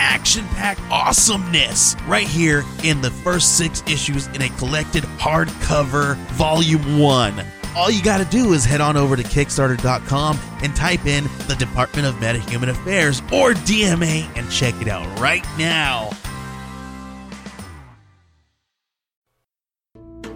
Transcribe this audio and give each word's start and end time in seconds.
action 0.00 0.44
packed 0.48 0.80
awesomeness 0.90 1.94
right 2.06 2.26
here 2.26 2.64
in 2.82 3.00
the 3.02 3.10
first 3.10 3.58
six 3.58 3.82
issues 3.86 4.26
in 4.28 4.42
a 4.42 4.48
collected 4.56 5.04
hardcover 5.18 6.16
volume 6.32 6.98
one. 6.98 7.44
All 7.76 7.90
you 7.90 8.02
got 8.02 8.18
to 8.18 8.24
do 8.24 8.52
is 8.52 8.64
head 8.64 8.80
on 8.80 8.96
over 8.96 9.16
to 9.16 9.22
Kickstarter.com 9.22 10.40
and 10.62 10.74
type 10.74 11.06
in 11.06 11.24
the 11.46 11.54
Department 11.56 12.06
of 12.08 12.14
Metahuman 12.16 12.70
Affairs 12.70 13.20
or 13.32 13.52
DMA 13.52 14.26
and 14.36 14.50
check 14.50 14.74
it 14.80 14.88
out 14.88 15.06
right 15.20 15.44
now. 15.56 16.10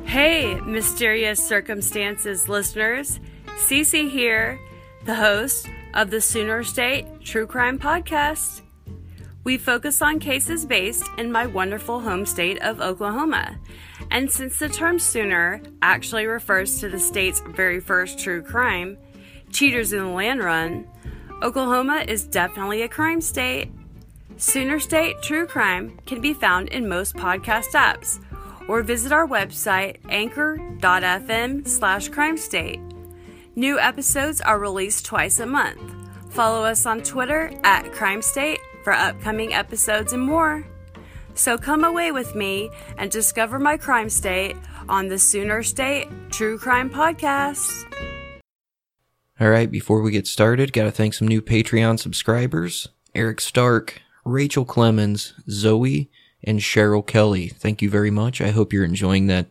Hey, 0.05 0.61
Mysterious 0.61 1.45
Circumstances 1.45 2.49
listeners. 2.49 3.19
Cece 3.67 4.09
here, 4.09 4.61
the 5.07 5.17
host 5.17 5.69
of 5.95 6.11
the 6.11 6.21
Sooner 6.21 6.63
State 6.63 7.07
True 7.23 7.49
Crime 7.49 7.81
Podcast. 7.81 8.64
We 9.45 9.59
focus 9.59 10.01
on 10.01 10.21
cases 10.21 10.65
based 10.65 11.05
in 11.19 11.31
my 11.31 11.45
wonderful 11.45 12.01
home 12.01 12.25
state 12.25 12.61
of 12.63 12.81
Oklahoma. 12.81 13.59
And 14.11 14.31
since 14.31 14.59
the 14.59 14.71
term 14.71 14.99
Sooner 14.99 15.61
actually 15.83 16.27
refers 16.27 16.81
to 16.81 16.89
the 16.89 16.99
state's 16.99 17.43
very 17.51 17.79
first 17.79 18.19
true 18.19 18.43
crime, 18.43 18.97
cheaters 19.53 19.93
in 19.93 20.01
the 20.01 20.09
land 20.09 20.43
run, 20.43 20.89
Oklahoma 21.43 22.05
is 22.09 22.27
definitely 22.27 22.83
a 22.83 22.89
crime 22.89 23.21
state. 23.21 23.71
Sooner 24.39 24.81
State 24.81 25.21
True 25.23 25.47
Crime 25.47 26.01
can 26.07 26.21
be 26.21 26.33
found 26.33 26.69
in 26.71 26.89
most 26.89 27.15
podcast 27.15 27.73
apps 27.73 28.19
or 28.67 28.83
visit 28.83 29.13
our 29.13 29.29
website 29.29 29.99
anchor.fm 30.09 31.69
slash 31.69 32.09
crime 32.09 32.37
state. 32.37 32.81
New 33.55 33.79
episodes 33.79 34.41
are 34.41 34.59
released 34.59 35.05
twice 35.05 35.39
a 35.39 35.47
month. 35.47 35.81
Follow 36.31 36.65
us 36.65 36.87
on 36.87 37.03
Twitter 37.03 37.53
at 37.63 37.93
Crime 37.93 38.23
State 38.23 38.59
for 38.85 38.93
upcoming 38.93 39.55
episodes 39.55 40.13
and 40.13 40.23
more. 40.23 40.65
So 41.35 41.59
come 41.59 41.83
away 41.83 42.13
with 42.13 42.37
me 42.37 42.71
and 42.97 43.11
discover 43.11 43.59
my 43.59 43.77
crime 43.77 44.09
state 44.09 44.57
on 44.89 45.09
the 45.09 45.19
Sooner 45.19 45.65
State 45.65 46.09
True 46.31 46.59
Crime 46.59 46.91
Podcast. 46.91 47.73
All 49.41 49.49
right, 49.49 49.69
before 49.69 50.01
we 50.01 50.13
get 50.13 50.29
started, 50.29 50.73
got 50.73 50.85
to 50.85 50.93
thank 50.93 51.15
some 51.15 51.27
new 51.27 51.43
Patreon 51.43 51.99
subscribers 51.99 52.89
Eric 53.17 53.41
Stark, 53.41 54.01
Rachel 54.25 54.65
Clemens, 54.65 55.35
Zoe, 55.51 56.11
and 56.47 56.61
Cheryl 56.61 57.07
Kelly. 57.07 57.49
Thank 57.49 57.83
you 57.83 57.91
very 57.91 58.11
much. 58.11 58.41
I 58.41 58.51
hope 58.51 58.73
you're 58.73 58.85
enjoying 58.85 59.27
that, 59.29 59.47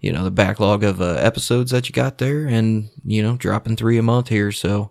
you 0.00 0.12
know, 0.12 0.22
the 0.22 0.30
backlog 0.30 0.84
of 0.84 1.00
uh, 1.00 1.14
episodes 1.14 1.70
that 1.70 1.88
you 1.88 1.92
got 1.92 2.18
there 2.18 2.46
and, 2.46 2.90
you 3.04 3.22
know, 3.22 3.36
dropping 3.36 3.76
three 3.76 3.98
a 3.98 4.02
month 4.02 4.28
here. 4.28 4.52
So, 4.52 4.90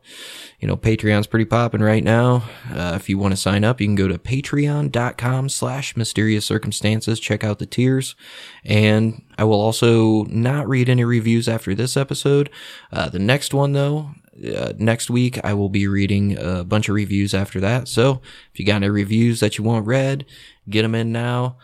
you 0.60 0.68
know, 0.68 0.76
Patreon's 0.76 1.28
pretty 1.28 1.46
popping 1.46 1.82
right 1.82 2.04
now. 2.04 2.44
Uh, 2.72 2.94
if 2.96 3.08
you 3.08 3.18
want 3.18 3.34
to 3.34 3.38
sign 3.38 3.64
up, 3.64 3.80
you 3.80 3.88
can 3.88 3.96
go 3.96 4.08
to 4.08 4.18
patreon.com 4.18 5.50
slash 5.50 5.96
mysterious 5.96 6.46
circumstances. 6.46 7.20
Check 7.20 7.44
out 7.44 7.60
the 7.60 7.66
tiers. 7.66 8.16
And 8.64 9.22
I 9.38 9.44
will 9.44 9.62
also 9.62 10.24
not 10.26 10.68
read 10.68 10.90
any 10.90 11.06
reviews 11.06 11.48
after 11.48 11.76
this 11.76 11.96
episode. 11.96 12.50
Uh, 12.92 13.10
the 13.10 13.20
next 13.20 13.54
one 13.54 13.74
though, 13.74 14.12
uh, 14.44 14.74
next 14.78 15.10
week 15.10 15.40
I 15.44 15.54
will 15.54 15.70
be 15.70 15.88
reading 15.88 16.38
a 16.38 16.64
bunch 16.64 16.90
of 16.90 16.96
reviews 16.96 17.34
after 17.34 17.60
that. 17.62 17.88
So 17.88 18.22
if 18.54 18.60
you 18.60 18.66
got 18.66 18.78
any 18.78 18.90
reviews 18.90 19.40
that 19.40 19.58
you 19.58 19.64
want 19.64 19.86
read, 19.86 20.26
get 20.70 20.82
them 20.82 20.96
in 20.96 21.12
now. 21.12 21.58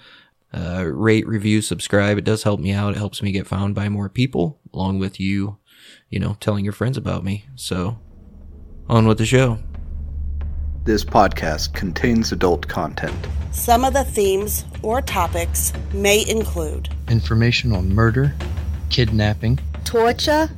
Uh, 0.54 0.84
rate, 0.86 1.28
review, 1.28 1.62
subscribe. 1.62 2.18
It 2.18 2.26
does 2.26 2.44
help 2.44 2.60
me 2.60 2.72
out. 2.72 2.96
It 2.96 2.98
helps 2.98 3.22
me 3.22 3.32
get 3.32 3.48
found 3.48 3.74
by 3.74 3.88
more 3.88 4.10
people, 4.10 4.60
along 4.74 5.00
with 5.00 5.20
you, 5.20 5.58
you 6.10 6.20
know, 6.20 6.36
telling 6.42 6.66
your 6.66 6.74
friends 6.74 6.98
about 6.98 7.24
me. 7.24 7.46
So, 7.56 7.98
on 8.90 9.08
with 9.08 9.18
the 9.18 9.26
show. 9.26 9.60
This 10.84 11.06
podcast 11.06 11.74
contains 11.74 12.32
adult 12.32 12.68
content. 12.68 13.16
Some 13.52 13.86
of 13.86 13.94
the 13.94 14.04
themes 14.04 14.66
or 14.82 15.02
topics 15.02 15.72
may 15.94 16.28
include 16.28 16.90
information 17.08 17.72
on 17.72 17.94
murder, 17.94 18.34
kidnapping, 18.90 19.60
torture, 19.86 20.50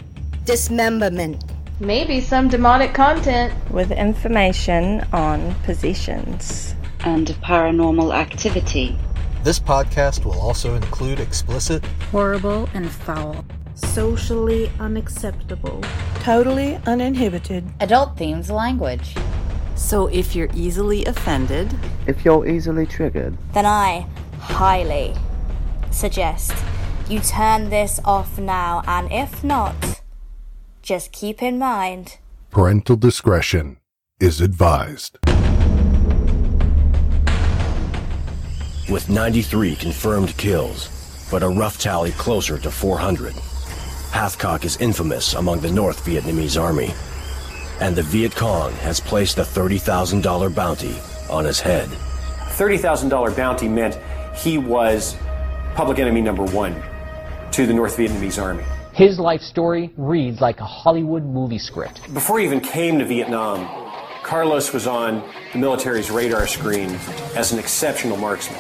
dismemberment, 0.46 1.53
maybe 1.80 2.22
some 2.22 2.48
demonic 2.48 2.94
content, 2.94 3.54
with 3.72 3.92
information 3.92 5.06
on 5.12 5.56
possessions. 5.64 6.76
And 7.02 7.28
paranormal 7.44 8.16
activity. 8.16 8.98
This 9.44 9.60
podcast 9.60 10.24
will 10.24 10.40
also 10.40 10.76
include 10.76 11.20
explicit, 11.20 11.86
horrible, 12.12 12.70
and 12.74 12.90
foul, 12.90 13.44
socially 13.76 14.72
unacceptable, 14.80 15.84
totally 16.22 16.80
uninhibited, 16.88 17.66
adult 17.82 18.18
themes 18.18 18.50
language. 18.50 19.16
So 19.76 20.08
if 20.08 20.36
you're 20.36 20.50
easily 20.54 21.04
offended, 21.06 21.76
if 22.08 22.24
you're 22.24 22.48
easily 22.48 22.86
triggered, 22.86 23.38
then 23.54 23.66
I 23.66 24.08
highly 24.40 25.14
suggest 25.92 26.54
you 27.10 27.20
turn 27.20 27.70
this 27.70 28.00
off 28.06 28.38
now, 28.40 28.82
and 28.88 29.12
if 29.12 29.44
not, 29.44 29.76
just 30.84 31.12
keep 31.12 31.42
in 31.42 31.58
mind 31.58 32.18
parental 32.52 32.96
discretion 32.96 33.78
is 34.20 34.40
advised. 34.40 35.18
with 38.90 39.10
93 39.10 39.76
confirmed 39.76 40.36
kills, 40.38 40.90
but 41.32 41.42
a 41.42 41.50
rough 41.50 41.80
tally 41.80 42.12
closer 42.12 42.58
to 42.60 42.70
400. 42.70 43.34
Hathcock 44.12 44.66
is 44.66 44.78
infamous 44.78 45.34
among 45.34 45.62
the 45.62 45.72
North 45.72 46.06
Vietnamese 46.06 46.62
army, 46.62 46.94
and 47.80 47.96
the 47.96 48.04
Viet 48.04 48.36
Cong 48.36 48.72
has 48.74 49.00
placed 49.00 49.38
a 49.38 49.42
$30,000 49.42 50.54
bounty 50.54 50.96
on 51.30 51.46
his 51.46 51.60
head. 51.60 51.90
$30,000 51.90 53.36
bounty 53.36 53.68
meant 53.68 53.98
he 54.36 54.58
was 54.58 55.16
public 55.76 55.98
enemy 55.98 56.22
number 56.22 56.44
one 56.44 56.76
to 57.52 57.66
the 57.66 57.74
North 57.74 57.98
Vietnamese 57.98 58.42
army. 58.42 58.64
His 58.94 59.18
life 59.18 59.42
story 59.42 59.92
reads 59.98 60.40
like 60.40 60.60
a 60.60 60.66
Hollywood 60.66 61.26
movie 61.26 61.58
script. 61.58 62.14
Before 62.14 62.38
he 62.38 62.46
even 62.46 62.60
came 62.60 63.00
to 63.00 63.06
Vietnam, 63.06 63.68
Carlos 64.22 64.72
was 64.72 64.86
on 64.86 65.28
the 65.52 65.58
military's 65.58 66.12
radar 66.12 66.46
screen 66.46 66.92
as 67.36 67.52
an 67.52 67.58
exceptional 67.58 68.18
marksman. 68.18 68.60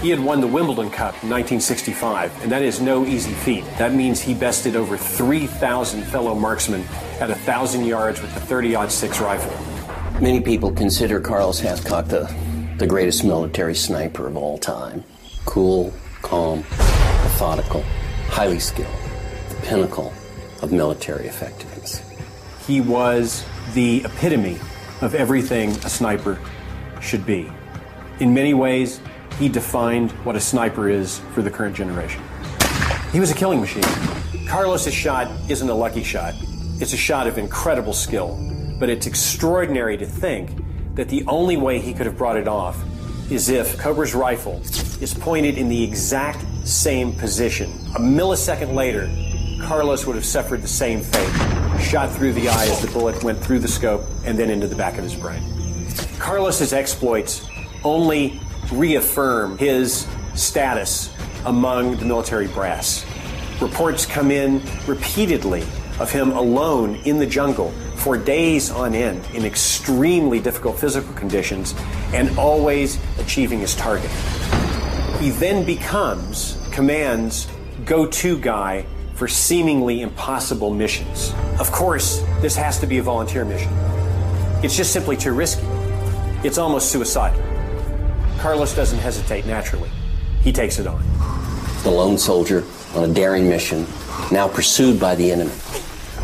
He 0.00 0.10
had 0.10 0.20
won 0.20 0.40
the 0.40 0.46
Wimbledon 0.46 0.88
Cup 0.88 1.14
in 1.24 1.30
1965, 1.30 2.44
and 2.44 2.52
that 2.52 2.62
is 2.62 2.80
no 2.80 3.04
easy 3.04 3.32
feat. 3.32 3.64
That 3.76 3.92
means 3.92 4.20
he 4.20 4.34
bested 4.34 4.76
over 4.76 4.96
3,000 4.96 6.04
fellow 6.04 6.36
marksmen 6.36 6.82
at 7.18 7.28
1,000 7.28 7.84
yards 7.84 8.22
with 8.22 8.32
the 8.34 8.40
30-06 8.40 9.20
rifle. 9.20 10.20
Many 10.20 10.40
people 10.40 10.70
consider 10.70 11.18
Carlos 11.20 11.60
Hathcock 11.60 12.06
the, 12.06 12.32
the 12.78 12.86
greatest 12.86 13.24
military 13.24 13.74
sniper 13.74 14.28
of 14.28 14.36
all 14.36 14.58
time. 14.58 15.02
Cool, 15.44 15.92
calm, 16.22 16.60
methodical, 16.60 17.82
highly 18.28 18.60
skilled, 18.60 18.94
the 19.02 19.05
pinnacle 19.66 20.14
of 20.62 20.70
military 20.70 21.26
effectiveness. 21.26 22.00
He 22.66 22.80
was 22.80 23.44
the 23.74 24.04
epitome 24.04 24.58
of 25.00 25.14
everything 25.14 25.70
a 25.70 25.90
sniper 25.90 26.38
should 27.00 27.26
be. 27.26 27.50
In 28.20 28.32
many 28.32 28.54
ways, 28.54 29.00
he 29.38 29.48
defined 29.48 30.12
what 30.24 30.36
a 30.36 30.40
sniper 30.40 30.88
is 30.88 31.18
for 31.34 31.42
the 31.42 31.50
current 31.50 31.76
generation. 31.76 32.22
He 33.12 33.20
was 33.20 33.30
a 33.30 33.34
killing 33.34 33.60
machine. 33.60 33.84
Carlos's 34.46 34.94
shot 34.94 35.30
isn't 35.50 35.68
a 35.68 35.74
lucky 35.74 36.02
shot. 36.02 36.34
It's 36.80 36.92
a 36.92 36.96
shot 36.96 37.26
of 37.26 37.36
incredible 37.36 37.92
skill. 37.92 38.38
But 38.78 38.88
it's 38.88 39.06
extraordinary 39.06 39.96
to 39.96 40.06
think 40.06 40.50
that 40.94 41.08
the 41.08 41.24
only 41.26 41.56
way 41.56 41.80
he 41.80 41.92
could 41.92 42.06
have 42.06 42.16
brought 42.16 42.36
it 42.36 42.46
off 42.46 42.82
is 43.30 43.48
if 43.48 43.76
Cobra's 43.78 44.14
rifle 44.14 44.60
is 45.00 45.12
pointed 45.12 45.58
in 45.58 45.68
the 45.68 45.82
exact 45.82 46.44
same 46.64 47.12
position. 47.12 47.70
A 47.96 48.00
millisecond 48.00 48.74
later, 48.74 49.10
Carlos 49.66 50.06
would 50.06 50.14
have 50.14 50.24
suffered 50.24 50.62
the 50.62 50.68
same 50.68 51.00
fate. 51.00 51.82
Shot 51.82 52.12
through 52.12 52.34
the 52.34 52.48
eye 52.48 52.66
as 52.66 52.80
the 52.80 52.86
bullet 52.92 53.24
went 53.24 53.36
through 53.36 53.58
the 53.58 53.66
scope 53.66 54.04
and 54.24 54.38
then 54.38 54.48
into 54.48 54.68
the 54.68 54.76
back 54.76 54.96
of 54.96 55.02
his 55.02 55.16
brain. 55.16 55.42
Carlos's 56.20 56.72
exploits 56.72 57.44
only 57.82 58.40
reaffirm 58.70 59.58
his 59.58 60.06
status 60.36 61.12
among 61.46 61.96
the 61.96 62.04
military 62.04 62.46
brass. 62.46 63.04
Reports 63.60 64.06
come 64.06 64.30
in 64.30 64.62
repeatedly 64.86 65.64
of 65.98 66.12
him 66.12 66.30
alone 66.30 66.94
in 67.04 67.18
the 67.18 67.26
jungle 67.26 67.72
for 67.96 68.16
days 68.16 68.70
on 68.70 68.94
end 68.94 69.26
in 69.34 69.44
extremely 69.44 70.38
difficult 70.38 70.78
physical 70.78 71.12
conditions 71.14 71.74
and 72.14 72.38
always 72.38 73.00
achieving 73.18 73.58
his 73.58 73.74
target. 73.74 74.10
He 75.18 75.30
then 75.30 75.66
becomes 75.66 76.56
command's 76.70 77.48
go 77.84 78.06
to 78.06 78.38
guy 78.38 78.86
for 79.16 79.26
seemingly 79.26 80.02
impossible 80.02 80.72
missions. 80.72 81.32
Of 81.58 81.72
course, 81.72 82.22
this 82.42 82.54
has 82.54 82.78
to 82.80 82.86
be 82.86 82.98
a 82.98 83.02
volunteer 83.02 83.46
mission. 83.46 83.72
It's 84.62 84.76
just 84.76 84.92
simply 84.92 85.16
too 85.16 85.32
risky. 85.32 85.66
It's 86.44 86.58
almost 86.58 86.92
suicidal. 86.92 87.42
Carlos 88.38 88.76
doesn't 88.76 88.98
hesitate 88.98 89.46
naturally, 89.46 89.90
he 90.42 90.52
takes 90.52 90.78
it 90.78 90.86
on. 90.86 91.02
The 91.82 91.90
lone 91.90 92.18
soldier 92.18 92.62
on 92.94 93.10
a 93.10 93.12
daring 93.12 93.48
mission, 93.48 93.86
now 94.30 94.48
pursued 94.48 95.00
by 95.00 95.14
the 95.14 95.32
enemy. 95.32 95.52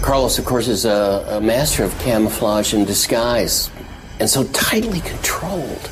Carlos, 0.02 0.38
of 0.38 0.44
course, 0.44 0.68
is 0.68 0.84
a, 0.84 1.24
a 1.30 1.40
master 1.40 1.84
of 1.84 1.98
camouflage 1.98 2.74
and 2.74 2.86
disguise, 2.86 3.70
and 4.20 4.28
so 4.28 4.44
tightly 4.48 5.00
controlled 5.00 5.90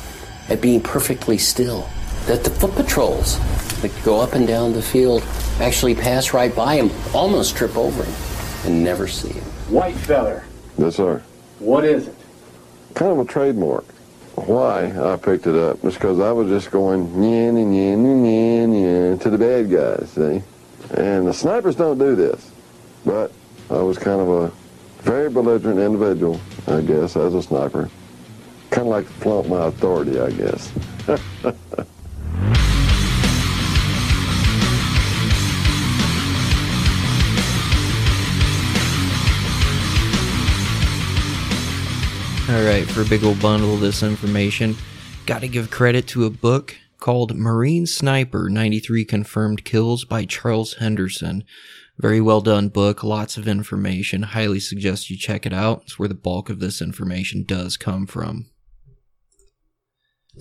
at 0.49 0.61
being 0.61 0.81
perfectly 0.81 1.37
still 1.37 1.89
that 2.27 2.43
the 2.43 2.49
foot 2.49 2.75
patrols 2.75 3.39
that 3.81 3.91
go 4.03 4.19
up 4.19 4.33
and 4.33 4.47
down 4.47 4.73
the 4.73 4.81
field 4.81 5.23
actually 5.59 5.95
pass 5.95 6.33
right 6.33 6.55
by 6.55 6.75
him, 6.75 6.91
almost 7.13 7.55
trip 7.55 7.75
over 7.75 8.03
him, 8.03 8.13
and 8.65 8.83
never 8.83 9.07
see 9.07 9.29
him. 9.29 9.43
White 9.69 9.95
feather. 9.95 10.43
Yes, 10.77 10.95
sir. 10.95 11.21
What 11.59 11.83
is 11.83 12.07
it? 12.07 12.15
Kind 12.95 13.11
of 13.11 13.19
a 13.19 13.25
trademark. 13.25 13.85
Why 14.35 14.91
I 14.97 15.17
picked 15.17 15.45
it 15.45 15.55
up 15.55 15.83
is 15.83 15.93
because 15.93 16.19
I 16.19 16.31
was 16.31 16.49
just 16.49 16.71
going 16.71 17.23
yin 17.23 17.57
and 17.57 17.75
yin 17.75 18.05
and 18.05 18.25
yin 18.25 18.73
yin 18.73 19.19
to 19.19 19.29
the 19.29 19.37
bad 19.37 19.69
guys, 19.69 20.09
see? 20.11 20.41
And 20.95 21.27
the 21.27 21.33
snipers 21.33 21.75
don't 21.75 21.97
do 21.97 22.15
this. 22.15 22.51
But 23.05 23.31
I 23.69 23.81
was 23.81 23.97
kind 23.97 24.21
of 24.21 24.29
a 24.29 24.51
very 25.01 25.29
belligerent 25.29 25.79
individual, 25.79 26.39
I 26.67 26.81
guess, 26.81 27.15
as 27.15 27.33
a 27.33 27.41
sniper. 27.41 27.89
Kind 28.69 28.87
of 28.87 28.91
like 28.91 29.05
to 29.05 29.13
flaunt 29.13 29.49
my 29.49 29.67
authority, 29.67 30.19
I 30.19 30.31
guess. 30.31 30.71
All 42.51 42.63
right, 42.63 42.85
for 42.85 43.01
a 43.01 43.05
big 43.05 43.23
old 43.23 43.41
bundle 43.41 43.75
of 43.75 43.79
this 43.79 44.03
information, 44.03 44.75
got 45.25 45.39
to 45.39 45.47
give 45.47 45.71
credit 45.71 46.05
to 46.07 46.25
a 46.25 46.29
book 46.29 46.75
called 46.99 47.37
Marine 47.37 47.87
Sniper 47.87 48.49
93 48.49 49.05
Confirmed 49.05 49.63
Kills 49.63 50.03
by 50.03 50.25
Charles 50.25 50.73
Henderson. 50.73 51.45
Very 51.97 52.19
well 52.19 52.41
done 52.41 52.67
book, 52.67 53.05
lots 53.05 53.37
of 53.37 53.47
information. 53.47 54.23
Highly 54.23 54.59
suggest 54.59 55.09
you 55.09 55.17
check 55.17 55.45
it 55.45 55.53
out. 55.53 55.83
It's 55.83 55.97
where 55.97 56.09
the 56.09 56.13
bulk 56.13 56.49
of 56.49 56.59
this 56.59 56.81
information 56.81 57.45
does 57.45 57.77
come 57.77 58.05
from. 58.05 58.47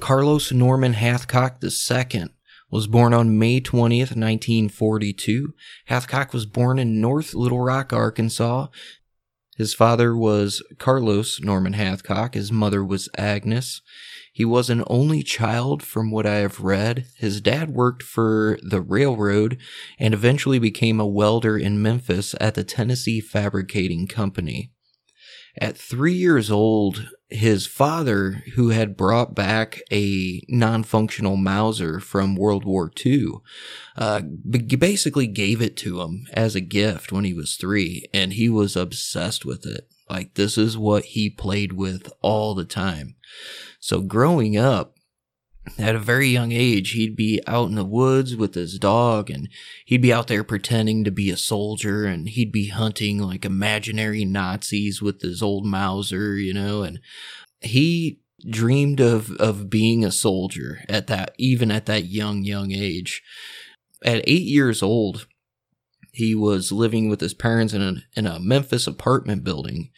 Carlos 0.00 0.50
Norman 0.50 0.94
Hathcock 0.94 1.62
II 1.62 2.24
was 2.72 2.86
born 2.88 3.14
on 3.14 3.38
May 3.38 3.60
20th, 3.60 4.16
1942. 4.16 5.54
Hathcock 5.88 6.32
was 6.32 6.46
born 6.46 6.80
in 6.80 7.00
North 7.00 7.34
Little 7.34 7.60
Rock, 7.60 7.92
Arkansas. 7.92 8.66
His 9.60 9.74
father 9.74 10.16
was 10.16 10.62
Carlos 10.78 11.38
Norman 11.42 11.74
Hathcock. 11.74 12.32
His 12.32 12.50
mother 12.50 12.82
was 12.82 13.10
Agnes. 13.18 13.82
He 14.32 14.42
was 14.42 14.70
an 14.70 14.82
only 14.86 15.22
child 15.22 15.82
from 15.82 16.10
what 16.10 16.24
I 16.24 16.36
have 16.36 16.60
read. 16.60 17.04
His 17.18 17.42
dad 17.42 17.74
worked 17.74 18.02
for 18.02 18.58
the 18.62 18.80
railroad 18.80 19.58
and 19.98 20.14
eventually 20.14 20.58
became 20.58 20.98
a 20.98 21.06
welder 21.06 21.58
in 21.58 21.82
Memphis 21.82 22.34
at 22.40 22.54
the 22.54 22.64
Tennessee 22.64 23.20
Fabricating 23.20 24.06
Company. 24.06 24.72
At 25.60 25.76
three 25.76 26.14
years 26.14 26.50
old, 26.50 27.10
his 27.30 27.66
father, 27.66 28.42
who 28.54 28.70
had 28.70 28.96
brought 28.96 29.34
back 29.34 29.82
a 29.90 30.42
non 30.48 30.82
functional 30.82 31.36
Mauser 31.36 32.00
from 32.00 32.36
World 32.36 32.64
War 32.64 32.90
II, 33.04 33.34
uh, 33.96 34.20
basically 34.20 35.26
gave 35.26 35.62
it 35.62 35.76
to 35.78 36.00
him 36.00 36.26
as 36.32 36.54
a 36.54 36.60
gift 36.60 37.12
when 37.12 37.24
he 37.24 37.34
was 37.34 37.54
three, 37.54 38.06
and 38.12 38.32
he 38.32 38.48
was 38.48 38.76
obsessed 38.76 39.44
with 39.44 39.64
it. 39.64 39.88
Like, 40.08 40.34
this 40.34 40.58
is 40.58 40.76
what 40.76 41.04
he 41.04 41.30
played 41.30 41.72
with 41.72 42.12
all 42.20 42.54
the 42.54 42.64
time. 42.64 43.14
So, 43.78 44.00
growing 44.00 44.56
up, 44.56 44.96
at 45.78 45.94
a 45.94 45.98
very 45.98 46.28
young 46.28 46.52
age, 46.52 46.92
he'd 46.92 47.16
be 47.16 47.40
out 47.46 47.68
in 47.68 47.74
the 47.74 47.84
woods 47.84 48.36
with 48.36 48.54
his 48.54 48.78
dog 48.78 49.30
and 49.30 49.48
he'd 49.84 50.02
be 50.02 50.12
out 50.12 50.26
there 50.26 50.44
pretending 50.44 51.04
to 51.04 51.10
be 51.10 51.30
a 51.30 51.36
soldier 51.36 52.04
and 52.04 52.28
he'd 52.28 52.52
be 52.52 52.68
hunting 52.68 53.18
like 53.18 53.44
imaginary 53.44 54.24
Nazis 54.24 55.00
with 55.00 55.22
his 55.22 55.42
old 55.42 55.64
Mauser, 55.64 56.36
you 56.36 56.52
know, 56.52 56.82
and 56.82 57.00
he 57.60 58.20
dreamed 58.48 59.00
of, 59.00 59.30
of 59.32 59.70
being 59.70 60.04
a 60.04 60.10
soldier 60.10 60.84
at 60.88 61.06
that, 61.08 61.34
even 61.38 61.70
at 61.70 61.86
that 61.86 62.06
young, 62.06 62.42
young 62.44 62.72
age. 62.72 63.22
At 64.02 64.24
eight 64.26 64.46
years 64.46 64.82
old, 64.82 65.26
he 66.12 66.34
was 66.34 66.72
living 66.72 67.08
with 67.08 67.20
his 67.20 67.34
parents 67.34 67.72
in 67.72 67.82
a, 67.82 67.94
in 68.14 68.26
a 68.26 68.40
Memphis 68.40 68.86
apartment 68.86 69.44
building. 69.44 69.90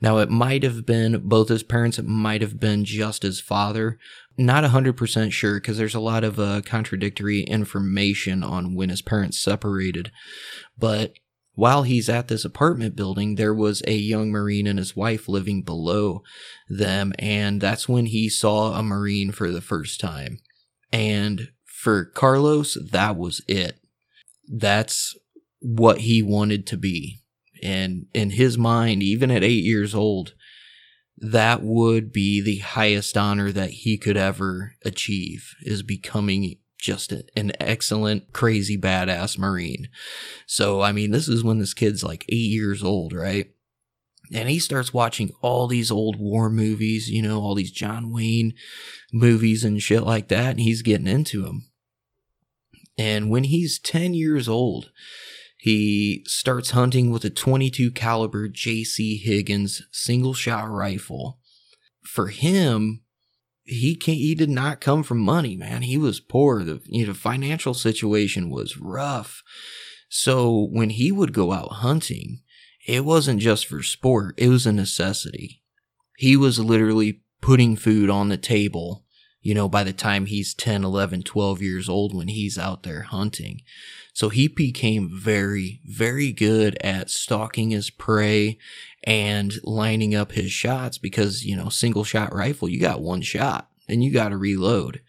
Now, 0.00 0.18
it 0.18 0.30
might 0.30 0.62
have 0.62 0.86
been 0.86 1.20
both 1.28 1.48
his 1.48 1.62
parents, 1.62 1.98
it 1.98 2.06
might 2.06 2.40
have 2.40 2.58
been 2.58 2.84
just 2.84 3.22
his 3.22 3.40
father. 3.40 3.98
Not 4.38 4.64
100% 4.64 5.32
sure 5.32 5.60
because 5.60 5.76
there's 5.76 5.94
a 5.94 6.00
lot 6.00 6.24
of 6.24 6.38
uh, 6.38 6.62
contradictory 6.62 7.42
information 7.42 8.42
on 8.42 8.74
when 8.74 8.88
his 8.88 9.02
parents 9.02 9.42
separated. 9.42 10.10
But 10.78 11.14
while 11.54 11.82
he's 11.82 12.08
at 12.08 12.28
this 12.28 12.44
apartment 12.44 12.96
building, 12.96 13.34
there 13.34 13.54
was 13.54 13.82
a 13.86 13.94
young 13.94 14.30
Marine 14.30 14.66
and 14.66 14.78
his 14.78 14.96
wife 14.96 15.28
living 15.28 15.62
below 15.62 16.22
them. 16.68 17.12
And 17.18 17.60
that's 17.60 17.88
when 17.88 18.06
he 18.06 18.28
saw 18.30 18.72
a 18.72 18.82
Marine 18.82 19.32
for 19.32 19.50
the 19.50 19.60
first 19.60 20.00
time. 20.00 20.38
And 20.92 21.48
for 21.64 22.04
Carlos, 22.04 22.78
that 22.90 23.16
was 23.16 23.42
it. 23.48 23.78
That's 24.48 25.14
what 25.60 25.98
he 25.98 26.22
wanted 26.22 26.66
to 26.68 26.76
be. 26.76 27.18
And 27.62 28.06
in 28.14 28.30
his 28.30 28.56
mind, 28.58 29.02
even 29.02 29.30
at 29.30 29.44
eight 29.44 29.64
years 29.64 29.94
old, 29.94 30.34
that 31.22 31.62
would 31.62 32.12
be 32.12 32.40
the 32.40 32.58
highest 32.58 33.16
honor 33.16 33.52
that 33.52 33.70
he 33.70 33.96
could 33.96 34.16
ever 34.16 34.74
achieve 34.84 35.54
is 35.62 35.82
becoming 35.82 36.56
just 36.78 37.12
an 37.12 37.52
excellent, 37.60 38.32
crazy, 38.32 38.76
badass 38.76 39.38
Marine. 39.38 39.88
So, 40.48 40.82
I 40.82 40.90
mean, 40.90 41.12
this 41.12 41.28
is 41.28 41.44
when 41.44 41.60
this 41.60 41.74
kid's 41.74 42.02
like 42.02 42.24
eight 42.28 42.50
years 42.50 42.82
old, 42.82 43.12
right? 43.12 43.52
And 44.34 44.48
he 44.48 44.58
starts 44.58 44.92
watching 44.92 45.30
all 45.42 45.68
these 45.68 45.92
old 45.92 46.18
war 46.18 46.50
movies, 46.50 47.08
you 47.08 47.22
know, 47.22 47.40
all 47.40 47.54
these 47.54 47.70
John 47.70 48.12
Wayne 48.12 48.54
movies 49.12 49.62
and 49.62 49.80
shit 49.80 50.02
like 50.02 50.26
that. 50.28 50.50
And 50.50 50.60
he's 50.60 50.82
getting 50.82 51.06
into 51.06 51.42
them. 51.42 51.70
And 52.98 53.30
when 53.30 53.44
he's 53.44 53.78
10 53.78 54.14
years 54.14 54.48
old, 54.48 54.90
he 55.62 56.24
starts 56.26 56.70
hunting 56.72 57.12
with 57.12 57.24
a 57.24 57.30
22 57.30 57.92
caliber 57.92 58.48
JC 58.48 59.22
Higgins 59.22 59.80
single 59.92 60.34
shot 60.34 60.68
rifle. 60.68 61.38
For 62.02 62.30
him, 62.30 63.04
he 63.62 63.94
can 63.94 64.14
he 64.14 64.34
did 64.34 64.50
not 64.50 64.80
come 64.80 65.04
from 65.04 65.20
money, 65.20 65.54
man. 65.54 65.82
He 65.82 65.96
was 65.96 66.18
poor. 66.18 66.64
The 66.64 66.82
you 66.86 67.06
know 67.06 67.14
financial 67.14 67.74
situation 67.74 68.50
was 68.50 68.76
rough. 68.76 69.44
So 70.08 70.66
when 70.72 70.90
he 70.90 71.12
would 71.12 71.32
go 71.32 71.52
out 71.52 71.74
hunting, 71.74 72.40
it 72.84 73.04
wasn't 73.04 73.38
just 73.38 73.66
for 73.66 73.84
sport, 73.84 74.34
it 74.38 74.48
was 74.48 74.66
a 74.66 74.72
necessity. 74.72 75.62
He 76.16 76.36
was 76.36 76.58
literally 76.58 77.20
putting 77.40 77.76
food 77.76 78.10
on 78.10 78.30
the 78.30 78.36
table, 78.36 79.04
you 79.40 79.54
know, 79.54 79.68
by 79.68 79.84
the 79.84 79.92
time 79.92 80.26
he's 80.26 80.54
10, 80.54 80.82
11, 80.82 81.22
12 81.22 81.62
years 81.62 81.88
old 81.88 82.16
when 82.16 82.26
he's 82.26 82.58
out 82.58 82.82
there 82.82 83.02
hunting. 83.02 83.60
So 84.12 84.28
he 84.28 84.46
became 84.48 85.10
very, 85.12 85.80
very 85.84 86.32
good 86.32 86.76
at 86.82 87.10
stalking 87.10 87.70
his 87.70 87.90
prey 87.90 88.58
and 89.04 89.54
lining 89.64 90.14
up 90.14 90.32
his 90.32 90.52
shots 90.52 90.98
because, 90.98 91.44
you 91.44 91.56
know, 91.56 91.70
single 91.70 92.04
shot 92.04 92.34
rifle, 92.34 92.68
you 92.68 92.78
got 92.78 93.00
one 93.00 93.22
shot 93.22 93.70
and 93.88 94.04
you 94.04 94.12
got 94.12 94.28
to 94.28 94.36
reload. 94.36 95.00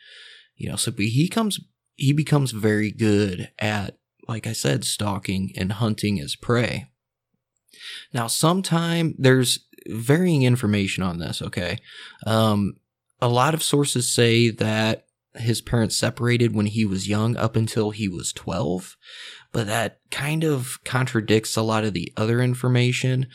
You 0.55 0.69
know, 0.69 0.75
so 0.77 0.91
he 0.91 1.27
comes, 1.27 1.59
he 1.95 2.13
becomes 2.13 2.51
very 2.51 2.91
good 2.91 3.51
at, 3.59 3.97
like 4.27 4.47
I 4.47 4.53
said, 4.53 4.85
stalking 4.85 5.51
and 5.57 5.73
hunting 5.73 6.15
his 6.15 6.35
prey. 6.35 6.87
Now, 8.13 8.27
sometime 8.27 9.15
there's 9.17 9.67
varying 9.87 10.43
information 10.43 11.03
on 11.03 11.19
this, 11.19 11.41
okay? 11.41 11.79
Um, 12.25 12.77
a 13.21 13.27
lot 13.27 13.53
of 13.53 13.63
sources 13.63 14.09
say 14.09 14.49
that 14.49 15.07
his 15.35 15.61
parents 15.61 15.95
separated 15.95 16.55
when 16.55 16.67
he 16.67 16.85
was 16.85 17.07
young 17.07 17.35
up 17.37 17.55
until 17.55 17.91
he 17.91 18.07
was 18.07 18.33
12 18.33 18.95
but 19.51 19.67
that 19.67 19.99
kind 20.11 20.43
of 20.43 20.79
contradicts 20.83 21.55
a 21.55 21.61
lot 21.61 21.83
of 21.83 21.93
the 21.93 22.11
other 22.17 22.41
information 22.41 23.27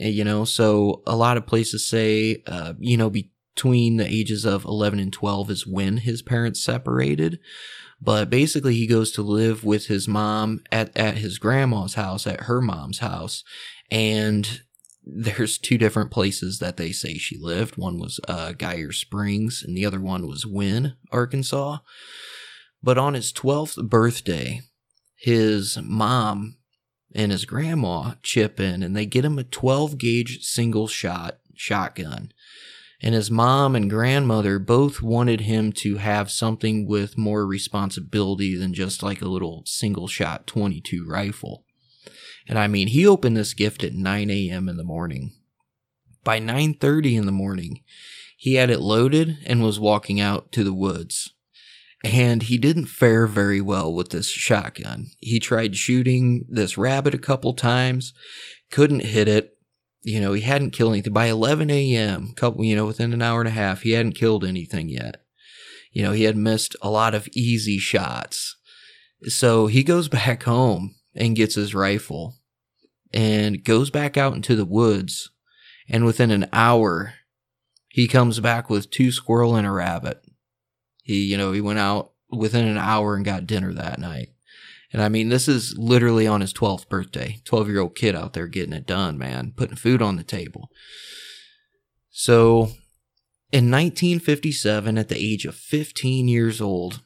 you 0.00 0.24
know? 0.24 0.44
So 0.44 1.02
a 1.06 1.16
lot 1.16 1.36
of 1.36 1.46
places 1.46 1.86
say 1.86 2.42
uh, 2.46 2.74
you 2.78 2.96
know 2.96 3.10
between 3.10 3.96
the 3.96 4.06
ages 4.06 4.44
of 4.44 4.64
11 4.64 4.98
and 4.98 5.12
12 5.12 5.50
is 5.50 5.66
when 5.66 5.98
his 5.98 6.22
parents 6.22 6.62
separated 6.62 7.38
but 8.00 8.30
basically 8.30 8.74
he 8.74 8.86
goes 8.86 9.10
to 9.12 9.22
live 9.22 9.64
with 9.64 9.86
his 9.86 10.06
mom 10.06 10.60
at, 10.70 10.96
at 10.96 11.18
his 11.18 11.38
grandma's 11.38 11.94
house 11.94 12.26
at 12.26 12.42
her 12.42 12.60
mom's 12.60 13.00
house 13.00 13.42
and 13.90 14.62
there's 15.10 15.58
two 15.58 15.78
different 15.78 16.10
places 16.10 16.58
that 16.58 16.76
they 16.76 16.92
say 16.92 17.14
she 17.14 17.38
lived. 17.38 17.76
One 17.76 17.98
was 17.98 18.20
uh, 18.28 18.52
Geyer 18.52 18.92
Springs, 18.92 19.64
and 19.66 19.76
the 19.76 19.86
other 19.86 20.00
one 20.00 20.26
was 20.26 20.46
Wynne, 20.46 20.96
Arkansas. 21.10 21.78
But 22.82 22.98
on 22.98 23.14
his 23.14 23.32
12th 23.32 23.88
birthday, 23.88 24.60
his 25.16 25.78
mom 25.82 26.58
and 27.14 27.32
his 27.32 27.44
grandma 27.44 28.14
chip 28.22 28.60
in 28.60 28.82
and 28.82 28.94
they 28.94 29.06
get 29.06 29.24
him 29.24 29.38
a 29.38 29.44
12 29.44 29.98
gauge 29.98 30.42
single 30.42 30.86
shot 30.86 31.38
shotgun. 31.54 32.32
And 33.00 33.14
his 33.14 33.30
mom 33.30 33.76
and 33.76 33.88
grandmother 33.88 34.58
both 34.58 35.00
wanted 35.00 35.42
him 35.42 35.72
to 35.74 35.96
have 35.96 36.30
something 36.30 36.86
with 36.86 37.16
more 37.16 37.46
responsibility 37.46 38.56
than 38.56 38.74
just 38.74 39.02
like 39.02 39.22
a 39.22 39.28
little 39.28 39.62
single 39.66 40.08
shot 40.08 40.46
22 40.46 41.04
rifle. 41.08 41.64
And 42.48 42.58
I 42.58 42.66
mean, 42.66 42.88
he 42.88 43.06
opened 43.06 43.36
this 43.36 43.52
gift 43.52 43.84
at 43.84 43.92
9 43.92 44.30
a.m. 44.30 44.68
in 44.68 44.78
the 44.78 44.84
morning. 44.84 45.32
By 46.24 46.40
9:30 46.40 47.16
in 47.16 47.26
the 47.26 47.32
morning, 47.32 47.82
he 48.36 48.54
had 48.54 48.70
it 48.70 48.80
loaded 48.80 49.38
and 49.44 49.62
was 49.62 49.78
walking 49.78 50.20
out 50.20 50.50
to 50.52 50.64
the 50.64 50.72
woods. 50.72 51.34
And 52.04 52.44
he 52.44 52.58
didn't 52.58 52.86
fare 52.86 53.26
very 53.26 53.60
well 53.60 53.92
with 53.92 54.10
this 54.10 54.28
shotgun. 54.28 55.10
He 55.18 55.40
tried 55.40 55.76
shooting 55.76 56.46
this 56.48 56.78
rabbit 56.78 57.12
a 57.12 57.18
couple 57.18 57.54
times, 57.54 58.14
couldn't 58.70 59.04
hit 59.04 59.26
it. 59.26 59.56
You 60.02 60.20
know, 60.20 60.32
he 60.32 60.42
hadn't 60.42 60.70
killed 60.70 60.92
anything. 60.92 61.12
By 61.12 61.26
11 61.26 61.70
a.m., 61.70 62.32
couple, 62.36 62.64
you 62.64 62.76
know, 62.76 62.86
within 62.86 63.12
an 63.12 63.20
hour 63.20 63.40
and 63.40 63.48
a 63.48 63.52
half, 63.52 63.82
he 63.82 63.92
hadn't 63.92 64.14
killed 64.14 64.44
anything 64.44 64.88
yet. 64.88 65.22
You 65.92 66.04
know, 66.04 66.12
he 66.12 66.22
had 66.22 66.36
missed 66.36 66.76
a 66.80 66.90
lot 66.90 67.14
of 67.14 67.28
easy 67.32 67.78
shots. 67.78 68.56
So 69.24 69.66
he 69.66 69.82
goes 69.82 70.08
back 70.20 70.44
home 70.44 70.94
and 71.14 71.36
gets 71.36 71.56
his 71.56 71.74
rifle 71.74 72.37
and 73.12 73.64
goes 73.64 73.90
back 73.90 74.16
out 74.16 74.34
into 74.34 74.56
the 74.56 74.64
woods. 74.64 75.30
And 75.88 76.04
within 76.04 76.30
an 76.30 76.48
hour, 76.52 77.14
he 77.88 78.06
comes 78.06 78.40
back 78.40 78.68
with 78.68 78.90
two 78.90 79.10
squirrel 79.10 79.56
and 79.56 79.66
a 79.66 79.70
rabbit. 79.70 80.22
He, 81.02 81.24
you 81.24 81.38
know, 81.38 81.52
he 81.52 81.60
went 81.60 81.78
out 81.78 82.12
within 82.30 82.66
an 82.66 82.76
hour 82.76 83.16
and 83.16 83.24
got 83.24 83.46
dinner 83.46 83.72
that 83.72 83.98
night. 83.98 84.28
And 84.92 85.02
I 85.02 85.08
mean, 85.08 85.28
this 85.28 85.48
is 85.48 85.76
literally 85.76 86.26
on 86.26 86.40
his 86.40 86.52
12th 86.52 86.88
birthday. 86.88 87.40
12 87.44 87.68
year 87.68 87.80
old 87.80 87.94
kid 87.94 88.14
out 88.14 88.32
there 88.32 88.46
getting 88.46 88.72
it 88.72 88.86
done, 88.86 89.18
man, 89.18 89.52
putting 89.56 89.76
food 89.76 90.02
on 90.02 90.16
the 90.16 90.24
table. 90.24 90.70
So 92.10 92.72
in 93.52 93.70
1957, 93.70 94.98
at 94.98 95.08
the 95.08 95.16
age 95.16 95.44
of 95.44 95.54
15 95.54 96.28
years 96.28 96.60
old, 96.60 97.02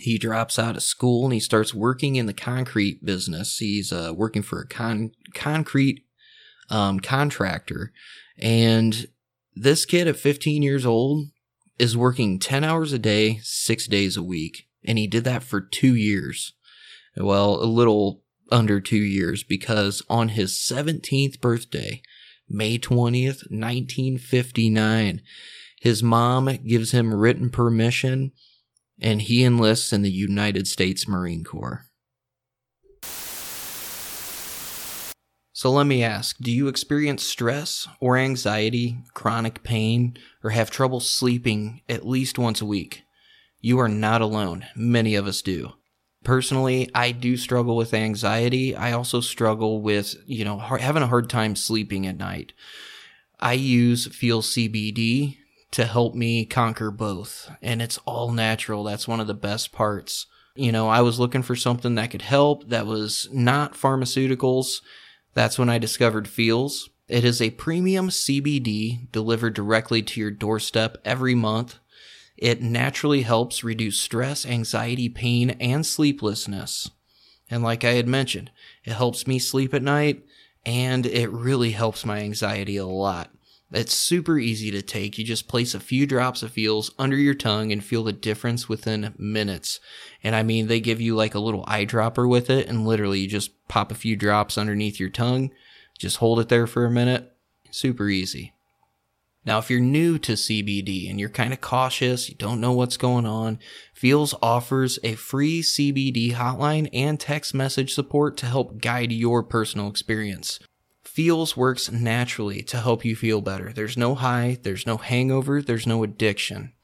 he 0.00 0.18
drops 0.18 0.58
out 0.58 0.76
of 0.76 0.82
school 0.82 1.24
and 1.24 1.32
he 1.32 1.40
starts 1.40 1.72
working 1.72 2.16
in 2.16 2.26
the 2.26 2.32
concrete 2.32 3.04
business. 3.04 3.58
He's 3.58 3.92
uh, 3.92 4.12
working 4.14 4.42
for 4.42 4.60
a 4.60 4.66
con- 4.66 5.12
concrete 5.32 6.04
um, 6.70 7.00
contractor. 7.00 7.92
And 8.38 9.06
this 9.54 9.84
kid 9.84 10.08
at 10.08 10.16
15 10.16 10.62
years 10.62 10.84
old 10.84 11.28
is 11.78 11.96
working 11.96 12.38
10 12.38 12.64
hours 12.64 12.92
a 12.92 12.98
day, 12.98 13.38
six 13.42 13.86
days 13.86 14.16
a 14.16 14.22
week. 14.22 14.66
And 14.84 14.98
he 14.98 15.06
did 15.06 15.24
that 15.24 15.42
for 15.42 15.60
two 15.60 15.94
years. 15.94 16.52
Well, 17.16 17.62
a 17.62 17.66
little 17.66 18.22
under 18.50 18.80
two 18.80 18.96
years 18.96 19.42
because 19.42 20.02
on 20.08 20.30
his 20.30 20.52
17th 20.52 21.40
birthday, 21.40 22.02
May 22.48 22.78
20th, 22.78 23.50
1959, 23.50 25.22
his 25.80 26.02
mom 26.02 26.46
gives 26.66 26.92
him 26.92 27.14
written 27.14 27.50
permission 27.50 28.32
and 29.00 29.22
he 29.22 29.44
enlists 29.44 29.92
in 29.92 30.02
the 30.02 30.10
United 30.10 30.66
States 30.66 31.06
Marine 31.06 31.44
Corps. 31.44 31.86
So 35.52 35.70
let 35.70 35.86
me 35.86 36.02
ask 36.02 36.36
do 36.36 36.50
you 36.50 36.68
experience 36.68 37.22
stress 37.22 37.88
or 37.98 38.18
anxiety, 38.18 38.98
chronic 39.14 39.62
pain, 39.62 40.16
or 40.44 40.50
have 40.50 40.70
trouble 40.70 41.00
sleeping 41.00 41.80
at 41.88 42.06
least 42.06 42.38
once 42.38 42.60
a 42.60 42.66
week? 42.66 43.04
You 43.60 43.78
are 43.80 43.88
not 43.88 44.20
alone. 44.20 44.66
Many 44.76 45.14
of 45.14 45.26
us 45.26 45.40
do. 45.40 45.72
Personally, 46.24 46.90
I 46.94 47.12
do 47.12 47.36
struggle 47.36 47.74
with 47.74 47.94
anxiety. 47.94 48.76
I 48.76 48.92
also 48.92 49.20
struggle 49.20 49.80
with, 49.80 50.14
you 50.26 50.44
know, 50.44 50.58
having 50.58 51.02
a 51.02 51.06
hard 51.06 51.30
time 51.30 51.56
sleeping 51.56 52.06
at 52.06 52.18
night. 52.18 52.52
I 53.40 53.54
use 53.54 54.08
Feel 54.08 54.42
CBD 54.42 55.38
to 55.72 55.84
help 55.84 56.14
me 56.14 56.44
conquer 56.44 56.90
both. 56.90 57.50
And 57.60 57.82
it's 57.82 57.98
all 58.06 58.32
natural. 58.32 58.84
That's 58.84 59.08
one 59.08 59.20
of 59.20 59.26
the 59.26 59.34
best 59.34 59.72
parts. 59.72 60.26
You 60.54 60.72
know, 60.72 60.88
I 60.88 61.02
was 61.02 61.20
looking 61.20 61.42
for 61.42 61.56
something 61.56 61.96
that 61.96 62.10
could 62.10 62.22
help 62.22 62.68
that 62.68 62.86
was 62.86 63.28
not 63.32 63.74
pharmaceuticals. 63.74 64.80
That's 65.34 65.58
when 65.58 65.68
I 65.68 65.78
discovered 65.78 66.28
Feals. 66.28 66.88
It 67.08 67.24
is 67.24 67.40
a 67.40 67.50
premium 67.50 68.08
CBD 68.08 69.12
delivered 69.12 69.54
directly 69.54 70.02
to 70.02 70.20
your 70.20 70.30
doorstep 70.30 70.96
every 71.04 71.34
month. 71.34 71.78
It 72.36 72.62
naturally 72.62 73.22
helps 73.22 73.62
reduce 73.62 74.00
stress, 74.00 74.44
anxiety, 74.44 75.08
pain, 75.08 75.50
and 75.50 75.86
sleeplessness. 75.86 76.90
And 77.50 77.62
like 77.62 77.84
I 77.84 77.92
had 77.92 78.08
mentioned, 78.08 78.50
it 78.84 78.94
helps 78.94 79.26
me 79.26 79.38
sleep 79.38 79.72
at 79.72 79.82
night 79.82 80.24
and 80.64 81.06
it 81.06 81.30
really 81.30 81.70
helps 81.70 82.04
my 82.04 82.20
anxiety 82.20 82.76
a 82.76 82.86
lot. 82.86 83.30
It's 83.72 83.94
super 83.94 84.38
easy 84.38 84.70
to 84.70 84.80
take. 84.80 85.18
You 85.18 85.24
just 85.24 85.48
place 85.48 85.74
a 85.74 85.80
few 85.80 86.06
drops 86.06 86.42
of 86.42 86.52
Feals 86.52 86.92
under 86.98 87.16
your 87.16 87.34
tongue 87.34 87.72
and 87.72 87.82
feel 87.82 88.04
the 88.04 88.12
difference 88.12 88.68
within 88.68 89.12
minutes. 89.18 89.80
And 90.22 90.36
I 90.36 90.44
mean, 90.44 90.68
they 90.68 90.78
give 90.80 91.00
you 91.00 91.16
like 91.16 91.34
a 91.34 91.40
little 91.40 91.64
eyedropper 91.64 92.28
with 92.28 92.48
it, 92.48 92.68
and 92.68 92.86
literally 92.86 93.20
you 93.20 93.28
just 93.28 93.66
pop 93.66 93.90
a 93.90 93.96
few 93.96 94.14
drops 94.14 94.56
underneath 94.56 95.00
your 95.00 95.10
tongue, 95.10 95.50
just 95.98 96.18
hold 96.18 96.38
it 96.38 96.48
there 96.48 96.68
for 96.68 96.84
a 96.84 96.90
minute. 96.90 97.32
Super 97.70 98.08
easy. 98.08 98.54
Now, 99.44 99.58
if 99.58 99.70
you're 99.70 99.80
new 99.80 100.18
to 100.18 100.32
CBD 100.32 101.08
and 101.08 101.20
you're 101.20 101.28
kind 101.28 101.52
of 101.52 101.60
cautious, 101.60 102.28
you 102.28 102.34
don't 102.34 102.60
know 102.60 102.72
what's 102.72 102.96
going 102.96 103.26
on, 103.26 103.60
Feals 103.94 104.34
offers 104.42 104.98
a 105.04 105.14
free 105.14 105.62
CBD 105.62 106.32
hotline 106.32 106.88
and 106.92 107.18
text 107.18 107.54
message 107.54 107.94
support 107.94 108.36
to 108.38 108.46
help 108.46 108.80
guide 108.80 109.12
your 109.12 109.44
personal 109.44 109.88
experience. 109.88 110.58
Feals 111.16 111.56
works 111.56 111.90
naturally 111.90 112.62
to 112.64 112.78
help 112.78 113.02
you 113.02 113.16
feel 113.16 113.40
better. 113.40 113.72
There's 113.72 113.96
no 113.96 114.14
high, 114.14 114.58
there's 114.60 114.84
no 114.84 114.98
hangover, 114.98 115.62
there's 115.62 115.86
no 115.86 116.02
addiction. 116.02 116.74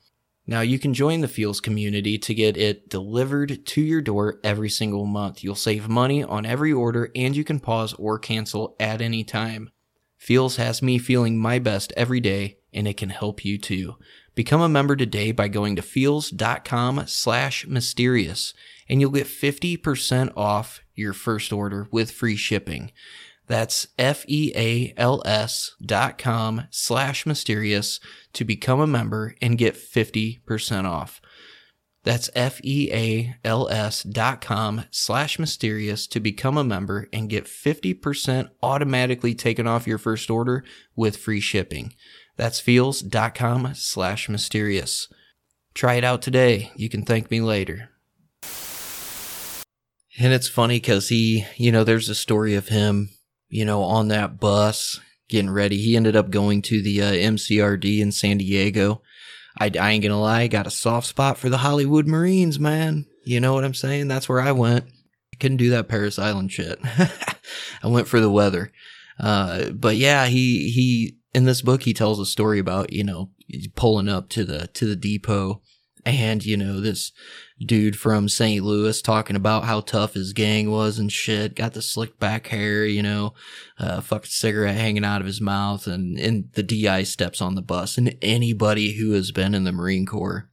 Now 0.46 0.62
you 0.62 0.78
can 0.78 0.94
join 0.94 1.20
the 1.20 1.28
Feals 1.28 1.60
community 1.60 2.16
to 2.16 2.32
get 2.32 2.56
it 2.56 2.88
delivered 2.88 3.66
to 3.66 3.82
your 3.82 4.00
door 4.00 4.40
every 4.42 4.70
single 4.70 5.04
month. 5.04 5.44
You'll 5.44 5.54
save 5.54 5.86
money 5.86 6.24
on 6.24 6.46
every 6.46 6.72
order 6.72 7.10
and 7.14 7.36
you 7.36 7.44
can 7.44 7.60
pause 7.60 7.92
or 7.98 8.18
cancel 8.18 8.74
at 8.80 9.02
any 9.02 9.22
time. 9.22 9.68
Feals 10.16 10.56
has 10.56 10.80
me 10.80 10.96
feeling 10.96 11.38
my 11.38 11.58
best 11.58 11.92
every 11.94 12.20
day 12.20 12.56
and 12.72 12.88
it 12.88 12.96
can 12.96 13.10
help 13.10 13.44
you 13.44 13.58
too. 13.58 13.96
Become 14.34 14.62
a 14.62 14.68
member 14.70 14.96
today 14.96 15.32
by 15.32 15.48
going 15.48 15.76
to 15.76 15.82
feals.com 15.82 17.04
slash 17.06 17.66
mysterious 17.66 18.54
and 18.88 18.98
you'll 18.98 19.10
get 19.10 19.26
50% 19.26 20.32
off 20.34 20.80
your 20.94 21.12
first 21.12 21.52
order 21.52 21.86
with 21.90 22.10
free 22.10 22.36
shipping. 22.36 22.92
That's 23.46 23.88
F-E-A-L-S 23.98 25.72
dot 25.84 26.18
com 26.18 26.68
slash 26.70 27.26
mysterious 27.26 28.00
to 28.32 28.44
become 28.44 28.80
a 28.80 28.86
member 28.86 29.34
and 29.42 29.58
get 29.58 29.74
50% 29.74 30.84
off. 30.84 31.20
That's 32.04 32.30
F-E-A-L-S 32.34 34.02
dot 34.02 34.40
com 34.40 34.84
slash 34.90 35.38
mysterious 35.38 36.06
to 36.08 36.20
become 36.20 36.58
a 36.58 36.64
member 36.64 37.08
and 37.12 37.30
get 37.30 37.44
50% 37.44 38.50
automatically 38.62 39.34
taken 39.34 39.66
off 39.66 39.86
your 39.86 39.98
first 39.98 40.30
order 40.30 40.64
with 40.96 41.16
free 41.16 41.40
shipping. 41.40 41.94
That's 42.36 42.58
feals 42.58 43.02
dot 43.02 43.34
com 43.34 43.72
slash 43.74 44.28
mysterious. 44.28 45.08
Try 45.74 45.94
it 45.94 46.04
out 46.04 46.22
today. 46.22 46.72
You 46.76 46.88
can 46.88 47.04
thank 47.04 47.30
me 47.30 47.40
later. 47.40 47.90
And 50.18 50.32
it's 50.32 50.48
funny 50.48 50.76
because 50.76 51.08
he, 51.08 51.46
you 51.56 51.72
know, 51.72 51.84
there's 51.84 52.08
a 52.08 52.14
story 52.14 52.54
of 52.54 52.68
him, 52.68 53.10
you 53.52 53.66
know, 53.66 53.82
on 53.82 54.08
that 54.08 54.40
bus 54.40 54.98
getting 55.28 55.50
ready. 55.50 55.76
He 55.76 55.94
ended 55.94 56.16
up 56.16 56.30
going 56.30 56.62
to 56.62 56.82
the 56.82 57.02
uh, 57.02 57.12
MCRD 57.12 58.00
in 58.00 58.10
San 58.10 58.38
Diego. 58.38 59.02
I, 59.60 59.70
I 59.78 59.90
ain't 59.90 60.02
gonna 60.02 60.18
lie, 60.18 60.46
got 60.46 60.66
a 60.66 60.70
soft 60.70 61.06
spot 61.06 61.36
for 61.36 61.50
the 61.50 61.58
Hollywood 61.58 62.06
Marines, 62.06 62.58
man. 62.58 63.04
You 63.24 63.40
know 63.40 63.52
what 63.52 63.64
I'm 63.64 63.74
saying? 63.74 64.08
That's 64.08 64.26
where 64.26 64.40
I 64.40 64.52
went. 64.52 64.86
I 65.34 65.36
couldn't 65.36 65.58
do 65.58 65.68
that 65.70 65.86
Parris 65.86 66.18
Island 66.18 66.50
shit. 66.50 66.78
I 67.82 67.88
went 67.88 68.08
for 68.08 68.20
the 68.20 68.30
weather. 68.30 68.72
Uh, 69.20 69.68
but 69.70 69.96
yeah, 69.96 70.26
he, 70.26 70.70
he, 70.70 71.18
in 71.34 71.44
this 71.44 71.60
book, 71.60 71.82
he 71.82 71.92
tells 71.92 72.18
a 72.18 72.26
story 72.26 72.58
about, 72.58 72.90
you 72.90 73.04
know, 73.04 73.30
pulling 73.76 74.08
up 74.08 74.30
to 74.30 74.44
the, 74.44 74.68
to 74.68 74.86
the 74.86 74.96
depot 74.96 75.60
and, 76.06 76.42
you 76.44 76.56
know, 76.56 76.80
this 76.80 77.12
dude 77.66 77.98
from 77.98 78.28
St. 78.28 78.64
Louis 78.64 79.00
talking 79.02 79.36
about 79.36 79.64
how 79.64 79.80
tough 79.80 80.14
his 80.14 80.32
gang 80.32 80.70
was 80.70 80.98
and 80.98 81.10
shit. 81.10 81.54
Got 81.54 81.74
the 81.74 81.82
slick 81.82 82.18
back 82.18 82.48
hair, 82.48 82.84
you 82.84 83.02
know, 83.02 83.34
uh, 83.78 84.00
fucking 84.00 84.30
cigarette 84.30 84.76
hanging 84.76 85.04
out 85.04 85.20
of 85.20 85.26
his 85.26 85.40
mouth. 85.40 85.86
And, 85.86 86.18
and 86.18 86.50
the 86.52 86.62
DI 86.62 87.04
steps 87.04 87.40
on 87.40 87.54
the 87.54 87.62
bus. 87.62 87.98
And 87.98 88.16
anybody 88.22 88.94
who 88.94 89.12
has 89.12 89.32
been 89.32 89.54
in 89.54 89.64
the 89.64 89.72
Marine 89.72 90.06
Corps 90.06 90.50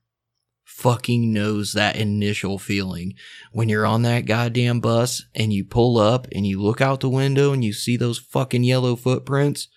fucking 0.63 1.34
knows 1.34 1.74
that 1.74 1.98
initial 1.98 2.58
feeling 2.58 3.13
when 3.51 3.68
you're 3.68 3.86
on 3.86 4.04
that 4.04 4.25
goddamn 4.25 4.80
bus 4.80 5.25
and 5.36 5.51
you 5.51 5.66
pull 5.66 5.98
up 5.98 6.28
and 6.32 6.48
you 6.48 6.62
look 6.62 6.80
out 6.80 7.01
the 7.01 7.10
window 7.10 7.51
and 7.51 7.63
you 7.63 7.74
see 7.74 7.98
those 7.98 8.18
fucking 8.18 8.63
yellow 8.63 8.96
footprints. 8.96 9.68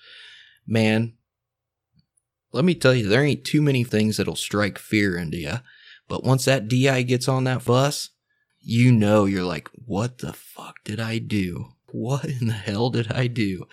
Man, 0.66 1.14
let 2.52 2.64
me 2.64 2.74
tell 2.74 2.94
you, 2.94 3.08
there 3.08 3.24
ain't 3.24 3.44
too 3.44 3.62
many 3.62 3.82
things 3.82 4.16
that'll 4.16 4.36
strike 4.36 4.78
fear 4.78 5.16
into 5.16 5.38
you 5.38 5.58
But 6.12 6.24
once 6.24 6.44
that 6.44 6.68
DI 6.68 7.04
gets 7.04 7.26
on 7.26 7.44
that 7.44 7.64
bus, 7.64 8.10
you 8.60 8.92
know 8.92 9.24
you're 9.24 9.46
like, 9.46 9.70
what 9.72 10.18
the 10.18 10.34
fuck 10.34 10.74
did 10.84 11.00
I 11.00 11.16
do? 11.16 11.68
What 11.90 12.26
in 12.26 12.48
the 12.48 12.52
hell 12.52 12.90
did 12.90 13.10
I 13.10 13.28
do? 13.28 13.64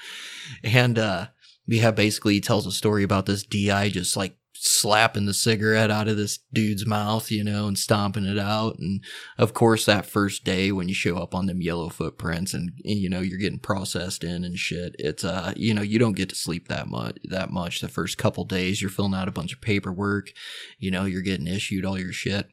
And 0.64 0.98
uh 0.98 1.28
yeah, 1.68 1.92
basically 1.92 2.36
he 2.36 2.40
tells 2.40 2.66
a 2.66 2.72
story 2.72 3.04
about 3.04 3.26
this 3.26 3.44
DI 3.44 3.90
just 3.90 4.16
like 4.16 4.38
slapping 4.62 5.26
the 5.26 5.34
cigarette 5.34 5.90
out 5.90 6.08
of 6.08 6.18
this 6.18 6.40
dude's 6.52 6.86
mouth, 6.86 7.32
you 7.32 7.44
know, 7.44 7.68
and 7.68 7.78
stomping 7.78 8.26
it 8.26 8.38
out. 8.38 8.78
And 8.78 9.02
of 9.38 9.54
course, 9.54 9.86
that 9.86 10.06
first 10.06 10.44
day 10.44 10.72
when 10.72 10.90
you 10.90 10.94
show 10.94 11.18
up 11.18 11.34
on 11.34 11.46
them 11.46 11.62
yellow 11.62 11.90
footprints 11.90 12.54
and, 12.54 12.72
you 12.84 13.10
know, 13.10 13.22
you're 13.22 13.38
getting 13.38 13.60
processed 13.60 14.24
in 14.24 14.44
and 14.44 14.58
shit, 14.58 14.96
it's, 15.00 15.24
uh, 15.24 15.54
you 15.56 15.74
know, 15.74 15.82
you 15.82 15.98
don't 15.98 16.16
get 16.16 16.30
to 16.30 16.36
sleep 16.36 16.68
that 16.68 16.88
much, 16.88 17.18
that 17.24 17.52
much 17.52 17.80
the 17.80 17.88
first 17.88 18.18
couple 18.18 18.44
days. 18.44 18.82
You're 18.82 18.92
filling 18.92 19.14
out 19.14 19.30
a 19.30 19.32
bunch 19.32 19.54
of 19.54 19.62
paperwork, 19.62 20.32
you 20.78 20.92
know, 20.92 21.06
you're 21.06 21.22
getting 21.22 21.48
issued 21.48 21.86
all 21.86 22.00
your 22.00 22.14
shit. 22.14 22.48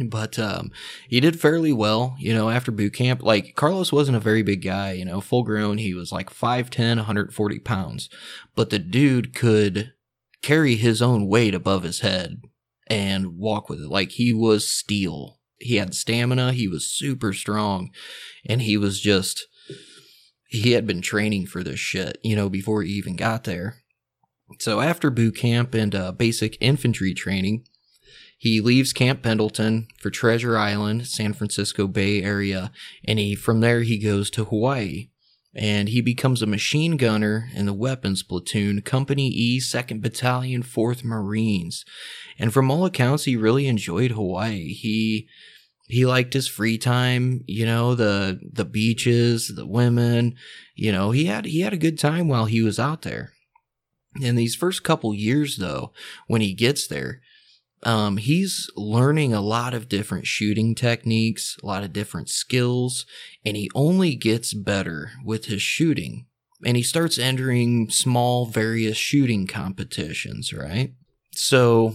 But 0.00 0.38
um, 0.38 0.70
he 1.08 1.20
did 1.20 1.40
fairly 1.40 1.72
well, 1.72 2.14
you 2.18 2.34
know, 2.34 2.50
after 2.50 2.70
boot 2.70 2.94
camp. 2.94 3.22
Like, 3.22 3.54
Carlos 3.56 3.92
wasn't 3.92 4.16
a 4.16 4.20
very 4.20 4.42
big 4.42 4.62
guy, 4.62 4.92
you 4.92 5.04
know, 5.04 5.20
full 5.20 5.42
grown. 5.42 5.78
He 5.78 5.94
was 5.94 6.12
like 6.12 6.30
5'10, 6.30 6.96
140 6.96 7.58
pounds. 7.60 8.08
But 8.54 8.70
the 8.70 8.78
dude 8.78 9.34
could 9.34 9.92
carry 10.42 10.76
his 10.76 11.02
own 11.02 11.26
weight 11.26 11.54
above 11.54 11.82
his 11.82 12.00
head 12.00 12.40
and 12.86 13.36
walk 13.36 13.68
with 13.68 13.80
it. 13.80 13.88
Like 13.88 14.12
he 14.12 14.32
was 14.32 14.68
steel. 14.68 15.40
He 15.58 15.76
had 15.76 15.94
stamina. 15.94 16.52
He 16.52 16.68
was 16.68 16.86
super 16.86 17.32
strong. 17.32 17.90
And 18.46 18.62
he 18.62 18.76
was 18.76 19.00
just, 19.00 19.46
he 20.48 20.72
had 20.72 20.86
been 20.86 21.02
training 21.02 21.46
for 21.46 21.62
this 21.62 21.80
shit, 21.80 22.18
you 22.22 22.36
know, 22.36 22.48
before 22.48 22.82
he 22.82 22.92
even 22.92 23.16
got 23.16 23.44
there. 23.44 23.78
So 24.60 24.80
after 24.80 25.10
boot 25.10 25.36
camp 25.36 25.74
and 25.74 25.94
uh, 25.94 26.12
basic 26.12 26.56
infantry 26.60 27.12
training, 27.12 27.66
he 28.38 28.60
leaves 28.60 28.92
Camp 28.92 29.22
Pendleton 29.22 29.88
for 29.98 30.10
Treasure 30.10 30.56
Island, 30.56 31.08
San 31.08 31.32
Francisco 31.32 31.88
Bay 31.88 32.22
Area, 32.22 32.70
and 33.04 33.18
he 33.18 33.34
from 33.34 33.60
there 33.60 33.82
he 33.82 33.98
goes 33.98 34.30
to 34.30 34.44
Hawaii 34.44 35.08
and 35.58 35.88
he 35.88 36.00
becomes 36.00 36.40
a 36.40 36.46
machine 36.46 36.96
gunner 36.96 37.50
in 37.52 37.66
the 37.66 37.72
weapons 37.72 38.22
platoon, 38.22 38.80
Company 38.80 39.28
E, 39.28 39.58
2nd 39.58 40.00
Battalion, 40.00 40.62
4th 40.62 41.02
Marines. 41.02 41.84
And 42.38 42.54
from 42.54 42.70
all 42.70 42.84
accounts, 42.84 43.24
he 43.24 43.36
really 43.36 43.66
enjoyed 43.66 44.12
Hawaii. 44.12 44.72
He 44.72 45.28
he 45.88 46.06
liked 46.06 46.34
his 46.34 46.46
free 46.46 46.78
time, 46.78 47.42
you 47.48 47.66
know, 47.66 47.96
the 47.96 48.38
the 48.40 48.64
beaches, 48.64 49.48
the 49.48 49.66
women, 49.66 50.36
you 50.76 50.92
know, 50.92 51.10
he 51.10 51.24
had 51.24 51.44
he 51.44 51.60
had 51.62 51.72
a 51.72 51.78
good 51.78 51.98
time 51.98 52.28
while 52.28 52.44
he 52.44 52.62
was 52.62 52.78
out 52.78 53.02
there. 53.02 53.32
In 54.20 54.36
these 54.36 54.54
first 54.54 54.84
couple 54.84 55.12
years 55.12 55.56
though, 55.56 55.92
when 56.28 56.40
he 56.40 56.54
gets 56.54 56.86
there, 56.86 57.20
um, 57.82 58.16
he's 58.16 58.70
learning 58.76 59.32
a 59.32 59.40
lot 59.40 59.74
of 59.74 59.88
different 59.88 60.26
shooting 60.26 60.74
techniques, 60.74 61.56
a 61.62 61.66
lot 61.66 61.84
of 61.84 61.92
different 61.92 62.28
skills, 62.28 63.06
and 63.44 63.56
he 63.56 63.70
only 63.74 64.16
gets 64.16 64.52
better 64.52 65.12
with 65.24 65.44
his 65.46 65.62
shooting. 65.62 66.26
And 66.64 66.76
he 66.76 66.82
starts 66.82 67.18
entering 67.18 67.88
small, 67.88 68.46
various 68.46 68.96
shooting 68.96 69.46
competitions, 69.46 70.52
right? 70.52 70.92
So 71.30 71.94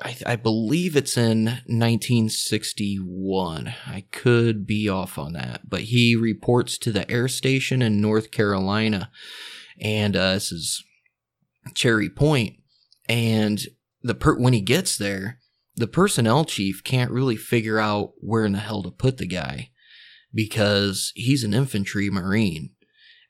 I, 0.00 0.16
I, 0.26 0.36
believe 0.36 0.94
it's 0.94 1.16
in 1.16 1.46
1961. 1.66 3.74
I 3.86 4.04
could 4.12 4.66
be 4.66 4.90
off 4.90 5.18
on 5.18 5.32
that, 5.32 5.62
but 5.68 5.80
he 5.82 6.14
reports 6.14 6.78
to 6.78 6.92
the 6.92 7.10
air 7.10 7.26
station 7.28 7.80
in 7.80 8.00
North 8.00 8.30
Carolina, 8.30 9.10
and 9.80 10.14
uh, 10.14 10.34
this 10.34 10.52
is 10.52 10.84
Cherry 11.74 12.10
Point, 12.10 12.58
and 13.08 13.66
the 14.02 14.14
per- 14.14 14.38
when 14.38 14.52
he 14.52 14.60
gets 14.60 14.96
there, 14.96 15.38
the 15.76 15.86
personnel 15.86 16.44
chief 16.44 16.82
can't 16.82 17.10
really 17.10 17.36
figure 17.36 17.78
out 17.78 18.12
where 18.18 18.44
in 18.44 18.52
the 18.52 18.58
hell 18.58 18.82
to 18.82 18.90
put 18.90 19.18
the 19.18 19.26
guy 19.26 19.70
because 20.34 21.12
he's 21.14 21.44
an 21.44 21.54
infantry 21.54 22.10
marine 22.10 22.70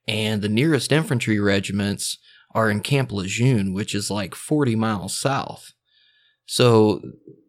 and 0.08 0.40
the 0.40 0.48
nearest 0.48 0.90
infantry 0.90 1.38
regiments 1.38 2.18
are 2.54 2.70
in 2.70 2.80
Camp 2.80 3.12
Lejeune, 3.12 3.74
which 3.74 3.94
is 3.94 4.10
like 4.10 4.34
40 4.34 4.74
miles 4.74 5.16
south. 5.16 5.74
So 6.46 7.02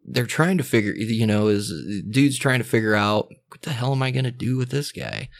they're 0.04 0.26
trying 0.26 0.58
to 0.58 0.64
figure, 0.64 0.92
you 0.94 1.26
know, 1.26 1.48
is 1.48 1.72
dude's 2.10 2.38
trying 2.38 2.58
to 2.58 2.64
figure 2.64 2.94
out 2.94 3.28
what 3.48 3.62
the 3.62 3.72
hell 3.72 3.92
am 3.92 4.02
I 4.02 4.10
going 4.10 4.24
to 4.24 4.30
do 4.30 4.58
with 4.58 4.70
this 4.70 4.92
guy? 4.92 5.30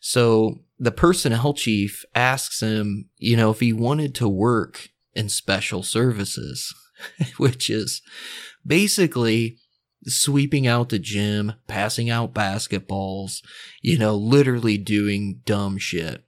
So 0.00 0.62
the 0.78 0.90
personnel 0.90 1.54
chief 1.54 2.04
asks 2.14 2.60
him, 2.60 3.08
you 3.18 3.36
know, 3.36 3.50
if 3.50 3.60
he 3.60 3.72
wanted 3.72 4.14
to 4.16 4.28
work 4.28 4.88
in 5.14 5.28
special 5.28 5.84
services. 5.84 6.74
which 7.36 7.70
is 7.70 8.02
basically 8.66 9.58
sweeping 10.06 10.66
out 10.66 10.90
the 10.90 10.98
gym, 10.98 11.54
passing 11.66 12.10
out 12.10 12.34
basketballs, 12.34 13.42
you 13.80 13.98
know, 13.98 14.14
literally 14.14 14.78
doing 14.78 15.40
dumb 15.44 15.78
shit. 15.78 16.24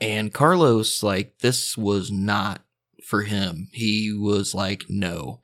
And 0.00 0.32
Carlos, 0.32 1.02
like, 1.02 1.38
this 1.40 1.76
was 1.76 2.10
not 2.10 2.62
for 3.04 3.22
him. 3.22 3.68
He 3.72 4.12
was 4.12 4.54
like, 4.54 4.84
no, 4.88 5.40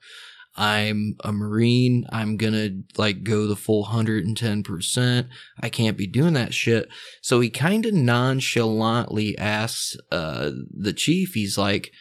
I'm 0.55 1.15
a 1.23 1.31
Marine. 1.31 2.05
I'm 2.11 2.35
gonna 2.35 2.69
like 2.97 3.23
go 3.23 3.47
the 3.47 3.55
full 3.55 3.85
110%. 3.85 5.27
I 5.59 5.69
can't 5.69 5.97
be 5.97 6.07
doing 6.07 6.33
that 6.33 6.53
shit. 6.53 6.89
So 7.21 7.39
he 7.39 7.49
kind 7.49 7.85
of 7.85 7.93
nonchalantly 7.93 9.37
asks, 9.37 9.95
uh, 10.11 10.51
the 10.69 10.93
chief, 10.93 11.33
he's 11.33 11.57
like, 11.57 11.91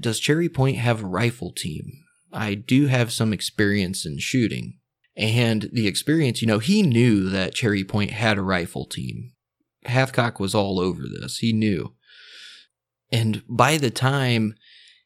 does 0.00 0.18
Cherry 0.20 0.48
Point 0.48 0.76
have 0.76 1.02
a 1.02 1.06
rifle 1.06 1.52
team? 1.52 2.04
I 2.32 2.54
do 2.54 2.86
have 2.86 3.12
some 3.12 3.32
experience 3.32 4.04
in 4.04 4.18
shooting. 4.18 4.78
And 5.16 5.68
the 5.72 5.88
experience, 5.88 6.40
you 6.40 6.46
know, 6.46 6.60
he 6.60 6.82
knew 6.82 7.28
that 7.30 7.54
Cherry 7.54 7.84
Point 7.84 8.10
had 8.10 8.38
a 8.38 8.42
rifle 8.42 8.84
team. 8.84 9.32
Hathcock 9.86 10.38
was 10.38 10.54
all 10.54 10.78
over 10.78 11.02
this. 11.02 11.38
He 11.38 11.52
knew. 11.52 11.94
And 13.10 13.42
by 13.48 13.78
the 13.78 13.90
time 13.90 14.54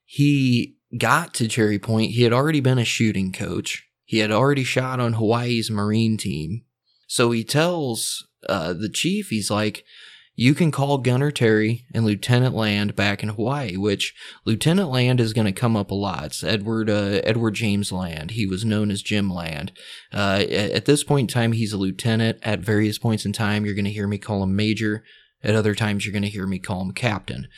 he 0.05 0.77
got 0.99 1.33
to 1.35 1.49
Cherry 1.49 1.79
Point, 1.79 2.13
he 2.13 2.23
had 2.25 2.33
already 2.33 2.61
been 2.61 2.79
a 2.79 2.85
shooting 2.85 3.33
coach. 3.33 3.87
He 4.05 4.19
had 4.19 4.31
already 4.31 4.65
shot 4.65 5.01
on 5.01 5.15
Hawaii's 5.15 5.71
Marine 5.71 6.19
team. 6.19 6.65
So 7.07 7.31
he 7.31 7.45
tells 7.45 8.27
uh, 8.49 8.75
the 8.75 8.91
chief, 8.91 9.29
he's 9.31 9.51
like, 9.51 9.85
you 10.35 10.55
can 10.55 10.71
call 10.71 10.99
Gunner 10.99 11.31
Terry 11.31 11.85
and 11.92 12.05
Lieutenant 12.05 12.55
Land 12.55 12.97
back 12.97 13.23
in 13.23 13.29
Hawaii, 13.31 13.77
which 13.77 14.14
Lieutenant 14.45 14.88
Land 14.88 15.21
is 15.21 15.33
going 15.33 15.47
to 15.47 15.53
come 15.53 15.77
up 15.77 15.90
a 15.90 15.95
lot. 15.95 16.25
It's 16.25 16.42
Edward 16.42 16.88
uh, 16.88 17.21
Edward 17.25 17.55
James 17.55 17.92
Land. 17.92 18.33
He 18.33 18.47
was 18.47 18.64
known 18.64 18.90
as 18.90 19.03
Jim 19.03 19.31
Land. 19.31 19.73
Uh, 20.12 20.45
at 20.49 20.87
this 20.87 21.05
point 21.05 21.31
in 21.31 21.35
time, 21.35 21.53
he's 21.53 21.73
a 21.73 21.79
lieutenant. 21.79 22.38
At 22.42 22.61
various 22.61 22.99
points 22.99 23.27
in 23.27 23.33
time, 23.33 23.64
you're 23.64 23.75
going 23.75 23.85
to 23.85 23.90
hear 23.90 24.09
me 24.09 24.18
call 24.18 24.42
him 24.42 24.57
Major. 24.57 25.05
At 25.45 25.55
other 25.55 25.75
times, 25.75 26.07
you're 26.07 26.12
going 26.12 26.23
to 26.23 26.29
hear 26.29 26.47
me 26.47 26.59
call 26.59 26.83
him 26.83 26.92
Captain. 26.92 27.49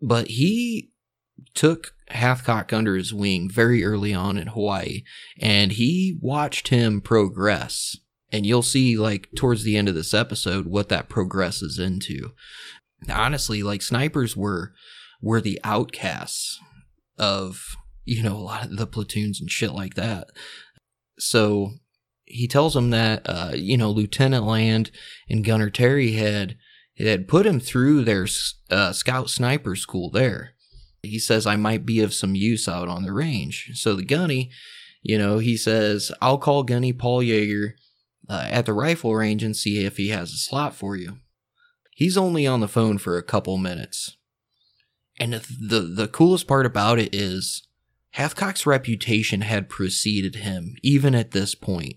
But 0.00 0.28
he 0.28 0.92
took 1.54 1.94
Hathcock 2.10 2.72
under 2.72 2.96
his 2.96 3.12
wing 3.12 3.50
very 3.50 3.84
early 3.84 4.14
on 4.14 4.38
in 4.38 4.48
Hawaii, 4.48 5.02
and 5.40 5.72
he 5.72 6.18
watched 6.20 6.68
him 6.68 7.00
progress 7.00 7.96
and 8.32 8.46
you'll 8.46 8.62
see 8.62 8.96
like 8.96 9.28
towards 9.36 9.62
the 9.62 9.76
end 9.76 9.88
of 9.88 9.94
this 9.94 10.14
episode 10.14 10.66
what 10.66 10.88
that 10.88 11.08
progresses 11.08 11.78
into. 11.78 12.32
Honestly 13.08 13.62
like 13.62 13.82
snipers 13.82 14.36
were 14.36 14.72
were 15.20 15.40
the 15.40 15.60
outcasts 15.62 16.58
of 17.18 17.76
you 18.04 18.22
know 18.22 18.36
a 18.36 18.38
lot 18.38 18.64
of 18.64 18.76
the 18.76 18.86
platoons 18.86 19.40
and 19.40 19.50
shit 19.50 19.72
like 19.72 19.94
that. 19.94 20.28
So 21.18 21.72
he 22.24 22.48
tells 22.48 22.74
him 22.74 22.90
that 22.90 23.22
uh, 23.26 23.52
you 23.54 23.76
know 23.76 23.90
lieutenant 23.90 24.44
land 24.44 24.90
and 25.28 25.44
gunner 25.44 25.70
terry 25.70 26.12
had 26.12 26.56
had 26.98 27.28
put 27.28 27.46
him 27.46 27.60
through 27.60 28.04
their 28.04 28.26
uh, 28.70 28.92
scout 28.92 29.30
sniper 29.30 29.76
school 29.76 30.10
there. 30.10 30.54
He 31.02 31.18
says 31.18 31.46
i 31.46 31.56
might 31.56 31.84
be 31.84 32.00
of 32.00 32.14
some 32.14 32.34
use 32.34 32.68
out 32.68 32.88
on 32.88 33.02
the 33.02 33.12
range. 33.12 33.72
So 33.74 33.94
the 33.94 34.04
gunny 34.04 34.50
you 35.02 35.18
know 35.18 35.38
he 35.38 35.56
says 35.56 36.12
i'll 36.22 36.38
call 36.38 36.62
gunny 36.62 36.92
paul 36.92 37.20
yeager 37.20 37.72
uh, 38.32 38.46
at 38.48 38.64
the 38.64 38.72
rifle 38.72 39.14
range 39.14 39.42
and 39.42 39.54
see 39.54 39.84
if 39.84 39.98
he 39.98 40.08
has 40.08 40.32
a 40.32 40.38
slot 40.38 40.74
for 40.74 40.96
you. 40.96 41.18
He's 41.90 42.16
only 42.16 42.46
on 42.46 42.60
the 42.60 42.68
phone 42.68 42.96
for 42.96 43.18
a 43.18 43.22
couple 43.22 43.58
minutes. 43.58 44.16
And 45.20 45.34
the, 45.34 45.80
the, 45.80 46.08
coolest 46.08 46.46
part 46.46 46.64
about 46.64 46.98
it 46.98 47.14
is 47.14 47.66
Hathcock's 48.16 48.64
reputation 48.64 49.42
had 49.42 49.68
preceded 49.68 50.36
him, 50.36 50.76
even 50.82 51.14
at 51.14 51.32
this 51.32 51.54
point, 51.54 51.96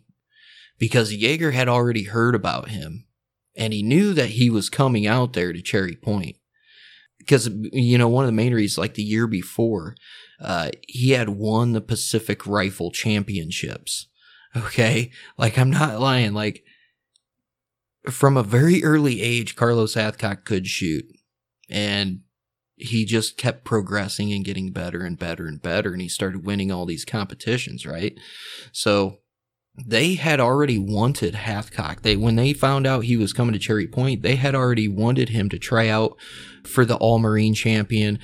because 0.78 1.16
Yeager 1.16 1.54
had 1.54 1.70
already 1.70 2.04
heard 2.04 2.36
about 2.36 2.68
him, 2.68 3.06
and 3.56 3.72
he 3.72 3.82
knew 3.82 4.14
that 4.14 4.32
he 4.32 4.50
was 4.50 4.70
coming 4.70 5.08
out 5.08 5.32
there 5.32 5.54
to 5.54 5.62
Cherry 5.62 5.96
Point. 5.96 6.36
Because, 7.18 7.50
you 7.72 7.98
know, 7.98 8.10
one 8.10 8.26
of 8.26 8.28
the 8.28 8.34
main 8.34 8.54
reasons, 8.54 8.78
like 8.78 8.96
the 8.96 9.04
year 9.04 9.26
before, 9.26 9.96
uh, 10.42 10.72
he 10.86 11.12
had 11.12 11.30
won 11.30 11.72
the 11.72 11.80
Pacific 11.80 12.46
Rifle 12.46 12.92
Championships. 12.92 14.08
Okay. 14.56 15.12
Like, 15.38 15.58
I'm 15.58 15.70
not 15.70 16.00
lying. 16.00 16.34
Like, 16.34 16.64
from 18.10 18.38
a 18.38 18.44
very 18.44 18.84
early 18.84 19.22
age, 19.22 19.56
Carlos 19.56 19.96
Hathcock 19.96 20.46
could 20.46 20.68
shoot. 20.68 21.06
And 21.70 22.22
he 22.76 23.06
just 23.06 23.38
kept 23.38 23.64
progressing 23.64 24.32
and 24.34 24.46
getting 24.46 24.72
better 24.72 25.02
and 25.02 25.18
better 25.18 25.48
and 25.48 25.62
better. 25.62 25.94
And 25.94 26.02
he 26.02 26.10
started 26.10 26.46
winning 26.46 26.72
all 26.72 26.86
these 26.86 27.06
competitions, 27.06 27.86
right? 27.86 28.18
So 28.72 29.20
they 29.84 30.16
had 30.16 30.40
already 30.40 30.78
wanted 30.78 31.34
Hathcock. 31.34 32.02
They 32.02 32.16
when 32.16 32.36
they 32.36 32.54
found 32.54 32.86
out 32.88 33.06
he 33.06 33.18
was 33.18 33.34
coming 33.34 33.54
to 33.54 33.60
Cherry 33.60 33.88
Point, 33.88 34.22
they 34.22 34.36
had 34.36 34.56
already 34.56 34.88
wanted 34.88 35.30
him 35.30 35.50
to 35.50 35.60
try 35.60 35.90
out 35.90 36.18
for 36.64 36.86
the 36.86 36.96
All 36.96 37.20
Marine 37.20 37.54
champion 37.54 38.20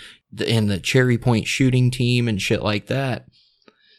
and 0.45 0.69
the 0.69 0.79
Cherry 0.79 1.17
Point 1.17 1.47
shooting 1.47 1.91
team 1.91 2.27
and 2.27 2.41
shit 2.41 2.61
like 2.61 2.87
that. 2.87 3.25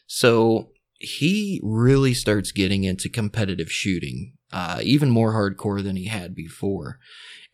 So 0.06 0.71
he 1.02 1.60
really 1.62 2.14
starts 2.14 2.52
getting 2.52 2.84
into 2.84 3.08
competitive 3.08 3.70
shooting, 3.70 4.34
uh, 4.52 4.80
even 4.82 5.10
more 5.10 5.32
hardcore 5.32 5.82
than 5.82 5.96
he 5.96 6.06
had 6.06 6.34
before. 6.34 6.98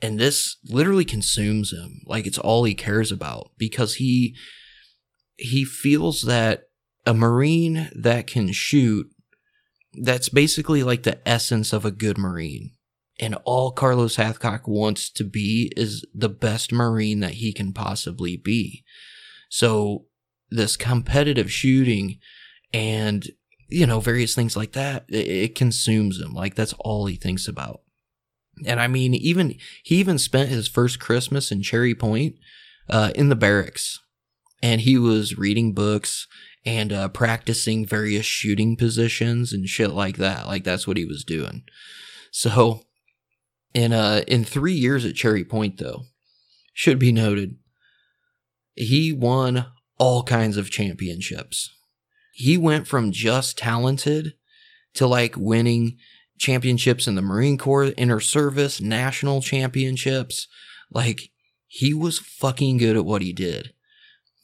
And 0.03 0.21
this 0.21 0.59
literally 0.69 1.05
consumes 1.05 1.73
him. 1.73 2.03
Like 2.07 2.27
it's 2.27 2.39
all 2.39 2.65
he 2.65 2.75
cares 2.75 3.11
about 3.11 3.53
because 3.57 3.95
he, 3.95 4.37
he 5.37 5.65
feels 5.65 6.23
that 6.23 6.65
a 7.07 7.15
Marine 7.15 7.89
that 7.95 8.27
can 8.27 8.53
shoot 8.53 9.11
that's 10.03 10.29
basically 10.29 10.83
like 10.83 11.03
the 11.03 11.27
essence 11.27 11.73
of 11.73 11.85
a 11.85 11.91
good 11.91 12.19
Marine. 12.19 12.73
And 13.19 13.37
all 13.45 13.73
Carlos 13.73 14.17
Hathcock 14.17 14.69
wants 14.69 15.11
to 15.13 15.25
be 15.25 15.73
is 15.77 16.05
the 16.15 16.29
best 16.29 16.71
Marine 16.71 17.21
that 17.21 17.35
he 17.35 17.53
can 17.53 17.73
possibly 17.73 18.37
be. 18.37 18.85
So 19.49 20.05
this 20.51 20.77
competitive 20.77 21.51
shooting 21.51 22.19
and, 22.73 23.27
you 23.69 23.87
know, 23.87 24.01
various 24.01 24.35
things 24.35 24.57
like 24.57 24.73
that, 24.73 25.05
it, 25.09 25.29
it 25.29 25.55
consumes 25.55 26.21
him. 26.21 26.33
Like 26.33 26.55
that's 26.55 26.75
all 26.81 27.07
he 27.07 27.17
thinks 27.17 27.49
about. 27.49 27.81
And 28.67 28.81
I 28.81 28.89
mean, 28.89 29.15
even, 29.15 29.55
he 29.85 29.97
even 29.97 30.19
spent 30.19 30.49
his 30.49 30.69
first 30.69 30.99
Christmas 30.99 31.53
in 31.53 31.63
Cherry 31.63 31.95
Point, 31.95 32.37
uh, 32.89 33.13
in 33.15 33.29
the 33.29 33.37
barracks 33.37 34.01
and 34.63 34.81
he 34.81 34.99
was 34.99 35.39
reading 35.39 35.73
books 35.73 36.27
and 36.65 36.93
uh, 36.93 37.09
practicing 37.09 37.87
various 37.87 38.27
shooting 38.27 38.77
positions 38.77 39.53
and 39.53 39.69
shit 39.69 39.91
like 39.91 40.17
that. 40.17 40.47
Like 40.47 40.65
that's 40.65 40.87
what 40.87 40.97
he 40.97 41.05
was 41.05 41.25
doing. 41.25 41.63
So, 42.31 42.83
in 43.75 43.93
uh, 43.93 44.23
in 44.27 44.45
three 44.45 44.75
years 44.75 45.05
at 45.05 45.15
Cherry 45.15 45.45
Point, 45.45 45.79
though, 45.79 46.05
should 46.73 46.99
be 46.99 47.13
noted, 47.13 47.57
he 48.75 49.13
won 49.13 49.67
all 49.99 50.23
kinds 50.23 50.57
of 50.57 50.71
championships. 50.71 51.71
He 52.39 52.57
went 52.57 52.87
from 52.87 53.11
just 53.11 53.59
talented 53.59 54.35
to 54.95 55.09
like 55.09 55.35
winning 55.37 55.99
championships 56.39 57.09
in 57.09 57.17
the 57.17 57.21
Marine 57.21 57.59
Corps, 57.59 57.87
inter 57.87 58.21
service, 58.21 58.81
national 58.81 59.43
championships. 59.43 60.47
Like 60.89 61.31
he 61.67 61.93
was 61.93 62.21
fucking 62.21 62.77
good 62.77 62.95
at 62.95 63.05
what 63.05 63.23
he 63.23 63.33
did. 63.33 63.73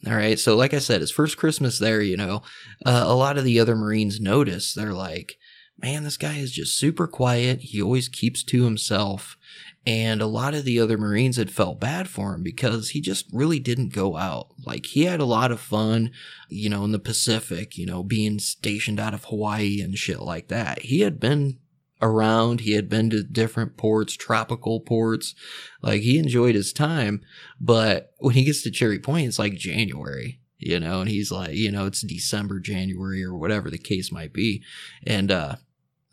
All 0.09 0.15
right. 0.17 0.41
So, 0.41 0.57
like 0.57 0.75
I 0.75 0.81
said, 0.81 1.03
his 1.03 1.13
first 1.13 1.37
Christmas 1.37 1.79
there, 1.79 2.03
you 2.03 2.17
know, 2.17 2.43
uh, 2.85 3.05
a 3.07 3.15
lot 3.15 3.39
of 3.39 3.45
the 3.45 3.61
other 3.61 3.77
Marines 3.77 4.21
notice. 4.21 4.75
They're 4.75 4.93
like, 4.93 5.37
man, 5.79 6.05
this 6.05 6.17
guy 6.17 6.37
is 6.37 6.53
just 6.53 6.77
super 6.77 7.07
quiet. 7.07 7.61
He 7.61 7.83
always 7.83 8.09
keeps 8.09 8.43
to 8.45 8.65
himself. 8.65 9.37
And 9.87 10.23
a 10.23 10.27
lot 10.27 10.55
of 10.55 10.65
the 10.65 10.81
other 10.81 10.97
Marines 10.97 11.37
had 11.37 11.51
felt 11.51 11.79
bad 11.79 12.09
for 12.09 12.35
him 12.35 12.43
because 12.43 12.91
he 12.91 13.03
just 13.03 13.27
really 13.33 13.59
didn't 13.59 13.93
go 13.93 14.17
out. 14.17 14.49
Like 14.65 14.87
he 14.87 15.05
had 15.05 15.21
a 15.21 15.27
lot 15.27 15.53
of 15.53 15.61
fun, 15.61 16.11
you 16.49 16.71
know, 16.71 16.85
in 16.85 16.93
the 16.93 16.99
Pacific, 16.99 17.77
you 17.77 17.85
know, 17.85 18.03
being 18.03 18.39
stationed 18.39 18.99
out 18.99 19.13
of 19.13 19.27
Hawaii 19.27 19.83
and 19.83 19.99
shit 19.99 20.21
like 20.21 20.49
that. 20.49 20.81
He 20.81 21.01
had 21.01 21.21
been 21.21 21.59
around. 22.01 22.61
He 22.61 22.73
had 22.73 22.89
been 22.89 23.11
to 23.11 23.23
different 23.23 23.77
ports, 23.77 24.15
tropical 24.15 24.81
ports. 24.81 25.35
Like 25.83 26.01
he 26.01 26.19
enjoyed 26.19 26.55
his 26.55 26.73
time. 26.73 27.21
But 27.61 28.13
when 28.19 28.35
he 28.35 28.45
gets 28.45 28.63
to 28.63 28.71
Cherry 28.71 28.99
Point, 28.99 29.27
it's 29.27 29.39
like 29.39 29.55
January, 29.55 30.41
you 30.59 30.81
know, 30.81 31.01
and 31.01 31.11
he's 31.11 31.31
like, 31.31 31.55
you 31.55 31.71
know, 31.71 31.87
it's 31.87 32.03
December, 32.03 32.61
January, 32.61 33.23
or 33.23 33.35
whatever 33.35 33.71
the 33.71 33.79
case 33.79 34.13
might 34.13 34.33
be. 34.33 34.63
And, 35.07 35.31
uh, 35.31 35.57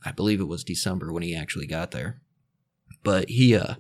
I 0.04 0.12
believe 0.12 0.40
it 0.42 0.48
was 0.48 0.64
December 0.64 1.14
when 1.14 1.24
he 1.24 1.36
actually 1.36 1.68
got 1.68 1.92
there. 1.92 2.22
But 3.04 3.30
he, 3.30 3.56
uh, 3.56 3.76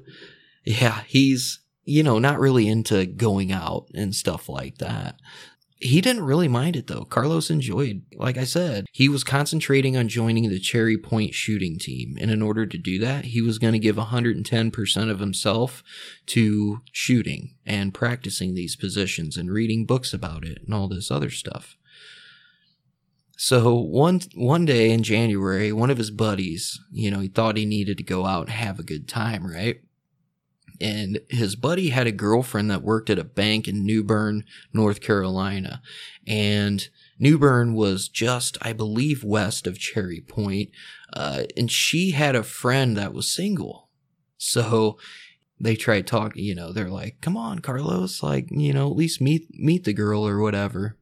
yeah, 0.63 1.01
he's, 1.07 1.59
you 1.83 2.03
know, 2.03 2.19
not 2.19 2.39
really 2.39 2.67
into 2.67 3.05
going 3.05 3.51
out 3.51 3.87
and 3.93 4.15
stuff 4.15 4.47
like 4.47 4.77
that. 4.77 5.15
He 5.81 5.99
didn't 5.99 6.25
really 6.25 6.47
mind 6.47 6.75
it 6.75 6.85
though. 6.85 7.05
Carlos 7.05 7.49
enjoyed, 7.49 8.03
like 8.15 8.37
I 8.37 8.43
said, 8.43 8.85
he 8.91 9.09
was 9.09 9.23
concentrating 9.23 9.97
on 9.97 10.07
joining 10.07 10.47
the 10.47 10.59
Cherry 10.59 10.95
Point 10.95 11.33
shooting 11.33 11.79
team. 11.79 12.17
And 12.21 12.29
in 12.29 12.43
order 12.43 12.67
to 12.67 12.77
do 12.77 12.99
that, 12.99 13.25
he 13.25 13.41
was 13.41 13.57
going 13.57 13.73
to 13.73 13.79
give 13.79 13.95
110% 13.95 15.09
of 15.09 15.19
himself 15.19 15.83
to 16.27 16.81
shooting 16.91 17.55
and 17.65 17.95
practicing 17.95 18.53
these 18.53 18.75
positions 18.75 19.37
and 19.37 19.51
reading 19.51 19.87
books 19.87 20.13
about 20.13 20.45
it 20.45 20.59
and 20.63 20.71
all 20.71 20.87
this 20.87 21.09
other 21.09 21.31
stuff. 21.31 21.77
So 23.35 23.73
one 23.73 24.21
one 24.35 24.65
day 24.65 24.91
in 24.91 25.01
January, 25.01 25.71
one 25.71 25.89
of 25.89 25.97
his 25.97 26.11
buddies, 26.11 26.79
you 26.91 27.09
know, 27.09 27.21
he 27.21 27.27
thought 27.27 27.57
he 27.57 27.65
needed 27.65 27.97
to 27.97 28.03
go 28.03 28.27
out 28.27 28.41
and 28.41 28.51
have 28.51 28.77
a 28.77 28.83
good 28.83 29.07
time, 29.07 29.51
right? 29.51 29.81
And 30.81 31.19
his 31.29 31.55
buddy 31.55 31.89
had 31.89 32.07
a 32.07 32.11
girlfriend 32.11 32.71
that 32.71 32.81
worked 32.81 33.09
at 33.09 33.19
a 33.19 33.23
bank 33.23 33.67
in 33.67 33.85
New 33.85 34.03
Bern, 34.03 34.43
North 34.73 34.99
Carolina. 34.99 35.81
And 36.27 36.87
New 37.19 37.37
Bern 37.37 37.73
was 37.73 38.09
just, 38.09 38.57
I 38.61 38.73
believe, 38.73 39.23
west 39.23 39.67
of 39.67 39.77
Cherry 39.77 40.21
Point. 40.21 40.71
Uh, 41.13 41.43
and 41.55 41.71
she 41.71 42.11
had 42.11 42.35
a 42.35 42.43
friend 42.43 42.97
that 42.97 43.13
was 43.13 43.33
single. 43.33 43.89
So 44.37 44.97
they 45.59 45.75
tried 45.75 46.07
talking, 46.07 46.43
you 46.43 46.55
know, 46.55 46.71
they're 46.71 46.89
like, 46.89 47.21
come 47.21 47.37
on, 47.37 47.59
Carlos, 47.59 48.23
like, 48.23 48.47
you 48.49 48.73
know, 48.73 48.89
at 48.89 48.97
least 48.97 49.21
meet, 49.21 49.47
meet 49.51 49.83
the 49.83 49.93
girl 49.93 50.27
or 50.27 50.39
whatever. 50.39 50.97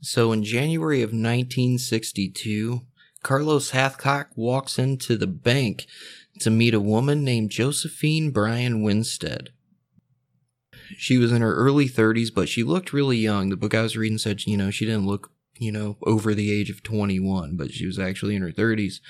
So 0.00 0.30
in 0.30 0.44
January 0.44 1.02
of 1.02 1.08
1962, 1.08 2.82
Carlos 3.22 3.72
Hathcock 3.72 4.26
walks 4.36 4.78
into 4.78 5.16
the 5.16 5.26
bank 5.26 5.86
to 6.40 6.50
meet 6.50 6.74
a 6.74 6.80
woman 6.80 7.24
named 7.24 7.50
Josephine 7.50 8.30
Bryan 8.30 8.82
Winstead. 8.82 9.50
She 10.96 11.18
was 11.18 11.32
in 11.32 11.42
her 11.42 11.54
early 11.54 11.88
30s, 11.88 12.32
but 12.32 12.48
she 12.48 12.62
looked 12.62 12.92
really 12.92 13.16
young. 13.16 13.48
The 13.48 13.56
book 13.56 13.74
I 13.74 13.82
was 13.82 13.96
reading 13.96 14.18
said, 14.18 14.46
you 14.46 14.56
know, 14.56 14.70
she 14.70 14.86
didn't 14.86 15.06
look, 15.06 15.32
you 15.58 15.72
know, 15.72 15.96
over 16.02 16.34
the 16.34 16.52
age 16.52 16.70
of 16.70 16.82
21, 16.82 17.56
but 17.56 17.72
she 17.72 17.86
was 17.86 17.98
actually 17.98 18.36
in 18.36 18.42
her 18.42 18.52
30s. 18.52 19.00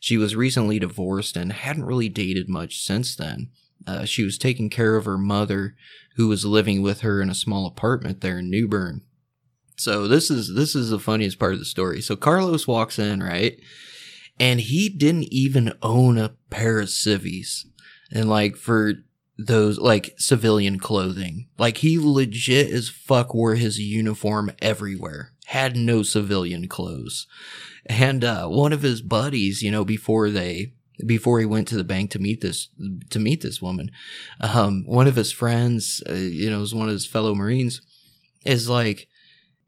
She 0.00 0.16
was 0.16 0.36
recently 0.36 0.78
divorced 0.78 1.36
and 1.36 1.52
hadn't 1.52 1.84
really 1.84 2.08
dated 2.08 2.48
much 2.48 2.82
since 2.82 3.14
then. 3.14 3.50
Uh, 3.86 4.04
she 4.04 4.24
was 4.24 4.38
taking 4.38 4.70
care 4.70 4.96
of 4.96 5.04
her 5.04 5.18
mother, 5.18 5.74
who 6.16 6.28
was 6.28 6.44
living 6.44 6.82
with 6.82 7.00
her 7.00 7.22
in 7.22 7.30
a 7.30 7.34
small 7.34 7.66
apartment 7.66 8.20
there 8.20 8.38
in 8.38 8.50
New 8.50 8.66
Bern. 8.66 9.02
So 9.76 10.08
this 10.08 10.30
is 10.30 10.54
this 10.54 10.74
is 10.74 10.90
the 10.90 10.98
funniest 10.98 11.38
part 11.38 11.52
of 11.52 11.60
the 11.60 11.64
story. 11.64 12.00
So 12.00 12.16
Carlos 12.16 12.66
walks 12.66 12.98
in, 12.98 13.22
right? 13.22 13.58
And 14.40 14.60
he 14.60 14.88
didn't 14.88 15.32
even 15.32 15.72
own 15.82 16.18
a 16.18 16.34
pair 16.50 16.80
of 16.80 16.90
civvies. 16.90 17.66
And 18.10 18.28
like 18.28 18.56
for 18.56 18.94
those 19.36 19.78
like 19.78 20.14
civilian 20.18 20.78
clothing, 20.78 21.48
like 21.58 21.78
he 21.78 21.98
legit 21.98 22.70
as 22.70 22.88
fuck 22.88 23.34
wore 23.34 23.54
his 23.54 23.78
uniform 23.78 24.50
everywhere, 24.60 25.32
had 25.46 25.76
no 25.76 26.02
civilian 26.02 26.68
clothes. 26.68 27.26
And 27.86 28.24
uh, 28.24 28.48
one 28.48 28.72
of 28.72 28.82
his 28.82 29.00
buddies, 29.00 29.62
you 29.62 29.70
know, 29.70 29.84
before 29.84 30.30
they 30.30 30.72
before 31.06 31.38
he 31.38 31.46
went 31.46 31.68
to 31.68 31.76
the 31.76 31.84
bank 31.84 32.10
to 32.10 32.18
meet 32.18 32.40
this 32.40 32.68
to 33.10 33.18
meet 33.18 33.40
this 33.40 33.62
woman, 33.62 33.90
um, 34.40 34.84
one 34.86 35.06
of 35.06 35.16
his 35.16 35.30
friends, 35.30 36.02
uh, 36.08 36.14
you 36.14 36.50
know, 36.50 36.60
was 36.60 36.74
one 36.74 36.88
of 36.88 36.92
his 36.92 37.06
fellow 37.06 37.34
Marines, 37.34 37.80
is 38.44 38.68
like, 38.68 39.08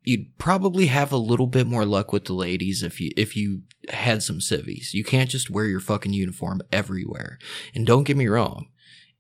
you'd 0.03 0.37
probably 0.39 0.87
have 0.87 1.13
a 1.13 1.17
little 1.17 1.47
bit 1.47 1.67
more 1.67 1.85
luck 1.85 2.13
with 2.13 2.25
the 2.25 2.33
ladies 2.33 2.83
if 2.83 3.01
you 3.01 3.11
if 3.17 3.37
you 3.37 3.63
had 3.91 4.23
some 4.23 4.41
civvies. 4.41 4.95
You 4.95 5.05
can't 5.05 5.31
just 5.31 5.51
wear 5.51 5.67
your 5.67 5.81
fucking 5.81 6.13
uniform 6.13 6.63
everywhere. 6.73 7.39
And 7.75 7.87
don't 7.87 8.05
get 8.05 8.17
me 8.17 8.27
wrong, 8.27 8.69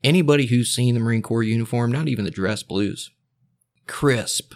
anybody 0.02 0.46
who's 0.46 0.74
seen 0.74 0.94
the 0.94 1.00
Marine 1.00 1.22
Corps 1.22 1.42
uniform, 1.42 1.92
not 1.92 2.08
even 2.08 2.24
the 2.24 2.30
dress 2.30 2.62
blues, 2.62 3.10
crisp 3.86 4.54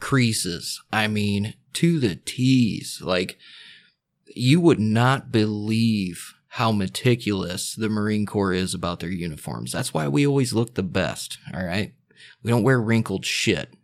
creases. 0.00 0.82
I 0.92 1.08
mean, 1.08 1.54
to 1.74 1.98
the 1.98 2.16
T's. 2.16 3.00
Like 3.02 3.38
you 4.34 4.60
would 4.60 4.80
not 4.80 5.32
believe 5.32 6.34
how 6.48 6.72
meticulous 6.72 7.74
the 7.74 7.88
Marine 7.88 8.26
Corps 8.26 8.52
is 8.52 8.72
about 8.74 9.00
their 9.00 9.10
uniforms. 9.10 9.72
That's 9.72 9.92
why 9.92 10.08
we 10.08 10.26
always 10.26 10.54
look 10.54 10.74
the 10.74 10.82
best, 10.82 11.38
all 11.52 11.64
right? 11.64 11.92
We 12.42 12.50
don't 12.50 12.62
wear 12.62 12.80
wrinkled 12.80 13.26
shit. 13.26 13.74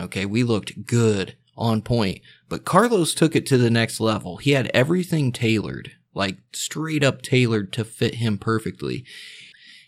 Okay, 0.00 0.24
we 0.26 0.42
looked 0.42 0.86
good, 0.86 1.36
on 1.58 1.82
point. 1.82 2.20
But 2.48 2.64
Carlos 2.64 3.12
took 3.12 3.36
it 3.36 3.44
to 3.46 3.58
the 3.58 3.70
next 3.70 4.00
level. 4.00 4.38
He 4.38 4.52
had 4.52 4.70
everything 4.72 5.32
tailored, 5.32 5.92
like 6.14 6.38
straight 6.52 7.04
up 7.04 7.20
tailored 7.20 7.72
to 7.74 7.84
fit 7.84 8.14
him 8.14 8.38
perfectly. 8.38 9.04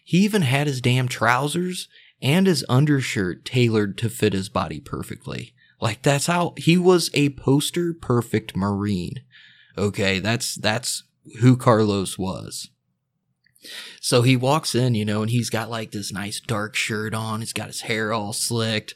He 0.04 0.18
even 0.18 0.42
had 0.42 0.66
his 0.66 0.80
damn 0.80 1.08
trousers 1.08 1.88
and 2.20 2.46
his 2.46 2.64
undershirt 2.68 3.44
tailored 3.44 3.96
to 3.98 4.10
fit 4.10 4.32
his 4.32 4.48
body 4.48 4.80
perfectly. 4.80 5.54
Like 5.80 6.02
that's 6.02 6.26
how 6.26 6.52
he 6.58 6.76
was 6.76 7.08
a 7.14 7.30
poster 7.30 7.94
perfect 7.94 8.54
Marine. 8.54 9.22
Okay, 9.78 10.18
that's 10.18 10.56
that's 10.56 11.04
who 11.40 11.56
Carlos 11.56 12.18
was. 12.18 12.68
So 14.00 14.22
he 14.22 14.36
walks 14.36 14.74
in, 14.74 14.94
you 14.94 15.04
know, 15.04 15.22
and 15.22 15.30
he's 15.30 15.50
got 15.50 15.70
like 15.70 15.92
this 15.92 16.12
nice 16.12 16.40
dark 16.40 16.74
shirt 16.74 17.14
on. 17.14 17.40
He's 17.40 17.52
got 17.52 17.68
his 17.68 17.82
hair 17.82 18.12
all 18.12 18.32
slicked 18.32 18.94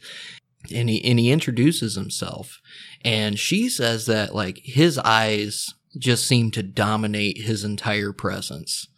and 0.73 0.89
he 0.89 1.05
and 1.05 1.19
he 1.19 1.31
introduces 1.31 1.95
himself 1.95 2.61
and 3.05 3.39
she 3.39 3.69
says 3.69 4.07
that 4.07 4.35
like 4.35 4.61
his 4.65 4.99
eyes 4.99 5.75
just 5.99 6.27
seem 6.27 6.51
to 6.53 6.63
dominate 6.63 7.43
his 7.43 7.65
entire 7.65 8.13
presence. 8.13 8.89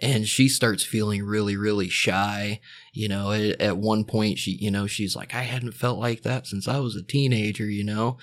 And 0.00 0.26
she 0.26 0.48
starts 0.48 0.82
feeling 0.84 1.22
really, 1.22 1.56
really 1.56 1.88
shy. 1.88 2.60
You 2.92 3.08
know, 3.08 3.30
at, 3.30 3.60
at 3.60 3.76
one 3.78 4.04
point, 4.04 4.38
she, 4.38 4.52
you 4.52 4.70
know, 4.70 4.86
she's 4.86 5.14
like, 5.14 5.34
I 5.34 5.42
hadn't 5.42 5.72
felt 5.72 5.98
like 5.98 6.22
that 6.22 6.46
since 6.46 6.66
I 6.66 6.78
was 6.80 6.96
a 6.96 7.02
teenager, 7.02 7.66
you 7.66 7.84
know? 7.84 8.18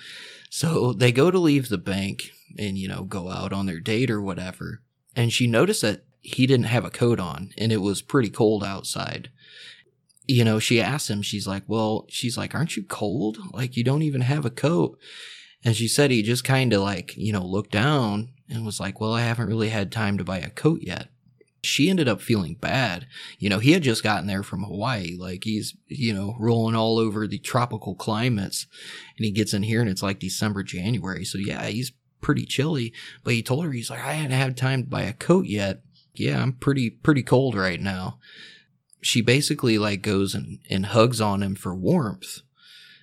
So 0.50 0.92
they 0.92 1.12
go 1.12 1.30
to 1.30 1.38
leave 1.38 1.70
the 1.70 1.78
bank 1.78 2.30
and, 2.58 2.76
you 2.76 2.88
know, 2.88 3.04
go 3.04 3.30
out 3.30 3.54
on 3.54 3.66
their 3.66 3.80
date 3.80 4.10
or 4.10 4.20
whatever. 4.20 4.82
And 5.16 5.32
she 5.32 5.46
noticed 5.46 5.80
that 5.82 6.04
he 6.20 6.46
didn't 6.46 6.66
have 6.66 6.84
a 6.84 6.90
coat 6.90 7.18
on 7.18 7.50
and 7.56 7.72
it 7.72 7.78
was 7.78 8.02
pretty 8.02 8.30
cold 8.30 8.62
outside. 8.62 9.30
You 10.26 10.44
know, 10.44 10.58
she 10.58 10.80
asked 10.80 11.10
him, 11.10 11.22
she's 11.22 11.46
like, 11.46 11.64
well, 11.66 12.06
she's 12.08 12.38
like, 12.38 12.54
aren't 12.54 12.76
you 12.76 12.84
cold? 12.84 13.38
Like, 13.52 13.76
you 13.76 13.82
don't 13.82 14.02
even 14.02 14.20
have 14.20 14.44
a 14.44 14.50
coat. 14.50 14.98
And 15.64 15.76
she 15.76 15.88
said 15.88 16.10
he 16.10 16.22
just 16.22 16.44
kind 16.44 16.72
of 16.72 16.80
like, 16.80 17.16
you 17.16 17.32
know, 17.32 17.44
looked 17.44 17.72
down 17.72 18.32
and 18.48 18.64
was 18.64 18.80
like, 18.80 19.00
well, 19.00 19.14
I 19.14 19.22
haven't 19.22 19.48
really 19.48 19.68
had 19.68 19.90
time 19.90 20.18
to 20.18 20.24
buy 20.24 20.38
a 20.38 20.50
coat 20.50 20.80
yet. 20.82 21.08
She 21.64 21.88
ended 21.88 22.08
up 22.08 22.20
feeling 22.20 22.54
bad. 22.54 23.06
You 23.38 23.48
know, 23.48 23.60
he 23.60 23.70
had 23.72 23.84
just 23.84 24.02
gotten 24.02 24.26
there 24.26 24.42
from 24.42 24.64
Hawaii. 24.64 25.16
Like 25.16 25.44
he's, 25.44 25.76
you 25.86 26.12
know, 26.12 26.34
rolling 26.40 26.74
all 26.74 26.98
over 26.98 27.28
the 27.28 27.38
tropical 27.38 27.94
climates. 27.94 28.66
And 29.16 29.24
he 29.24 29.30
gets 29.30 29.54
in 29.54 29.62
here 29.62 29.80
and 29.80 29.88
it's 29.88 30.02
like 30.02 30.18
December, 30.18 30.64
January. 30.64 31.24
So 31.24 31.38
yeah, 31.38 31.64
he's 31.66 31.92
pretty 32.20 32.44
chilly. 32.44 32.92
But 33.22 33.34
he 33.34 33.42
told 33.42 33.64
her, 33.64 33.70
he's 33.70 33.90
like, 33.90 34.04
I 34.04 34.14
hadn't 34.14 34.32
had 34.32 34.56
time 34.56 34.82
to 34.82 34.88
buy 34.88 35.02
a 35.02 35.12
coat 35.12 35.46
yet. 35.46 35.82
Yeah, 36.14 36.42
I'm 36.42 36.52
pretty, 36.52 36.90
pretty 36.90 37.22
cold 37.22 37.54
right 37.54 37.80
now. 37.80 38.18
She 39.02 39.20
basically 39.20 39.78
like 39.78 40.00
goes 40.00 40.34
and, 40.34 40.60
and 40.70 40.86
hugs 40.86 41.20
on 41.20 41.42
him 41.42 41.54
for 41.54 41.74
warmth 41.74 42.40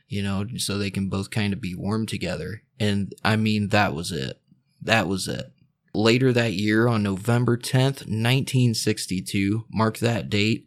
you 0.10 0.24
know, 0.24 0.46
so 0.58 0.78
they 0.78 0.90
can 0.90 1.08
both 1.08 1.30
kind 1.30 1.54
of 1.54 1.62
be 1.62 1.76
warm 1.76 2.08
together. 2.08 2.64
And 2.80 3.14
I 3.24 3.36
mean, 3.36 3.70
that 3.70 3.94
was 3.94 4.12
it. 4.12 4.42
That 4.82 5.08
was 5.08 5.28
it. 5.28 5.54
Later 5.94 6.34
that 6.34 6.54
year, 6.54 6.88
on 6.88 7.04
November 7.04 7.58
10th, 7.58 8.08
1962, 8.08 9.66
mark 9.72 10.00
that 10.00 10.30
date, 10.30 10.66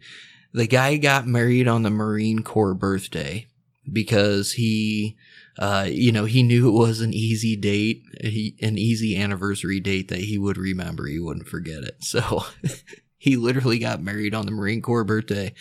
the 0.52 0.66
guy 0.66 0.96
got 0.96 1.26
married 1.26 1.66
on 1.66 1.82
the 1.82 1.90
Marine 1.90 2.42
Corps 2.42 2.74
birthday 2.74 3.48
because 3.90 4.52
he, 4.52 5.16
uh, 5.58 5.86
you 5.88 6.12
know, 6.12 6.24
he 6.24 6.42
knew 6.42 6.68
it 6.68 6.78
was 6.78 7.00
an 7.00 7.12
easy 7.12 7.56
date, 7.56 8.04
he, 8.20 8.56
an 8.62 8.78
easy 8.78 9.16
anniversary 9.16 9.80
date 9.80 10.08
that 10.08 10.20
he 10.20 10.38
would 10.38 10.56
remember. 10.56 11.06
He 11.06 11.18
wouldn't 11.18 11.48
forget 11.48 11.82
it. 11.82 11.96
So 12.00 12.44
he 13.22 13.36
literally 13.36 13.78
got 13.78 14.02
married 14.02 14.34
on 14.34 14.46
the 14.46 14.50
Marine 14.50 14.82
Corps 14.82 15.04
birthday. 15.04 15.54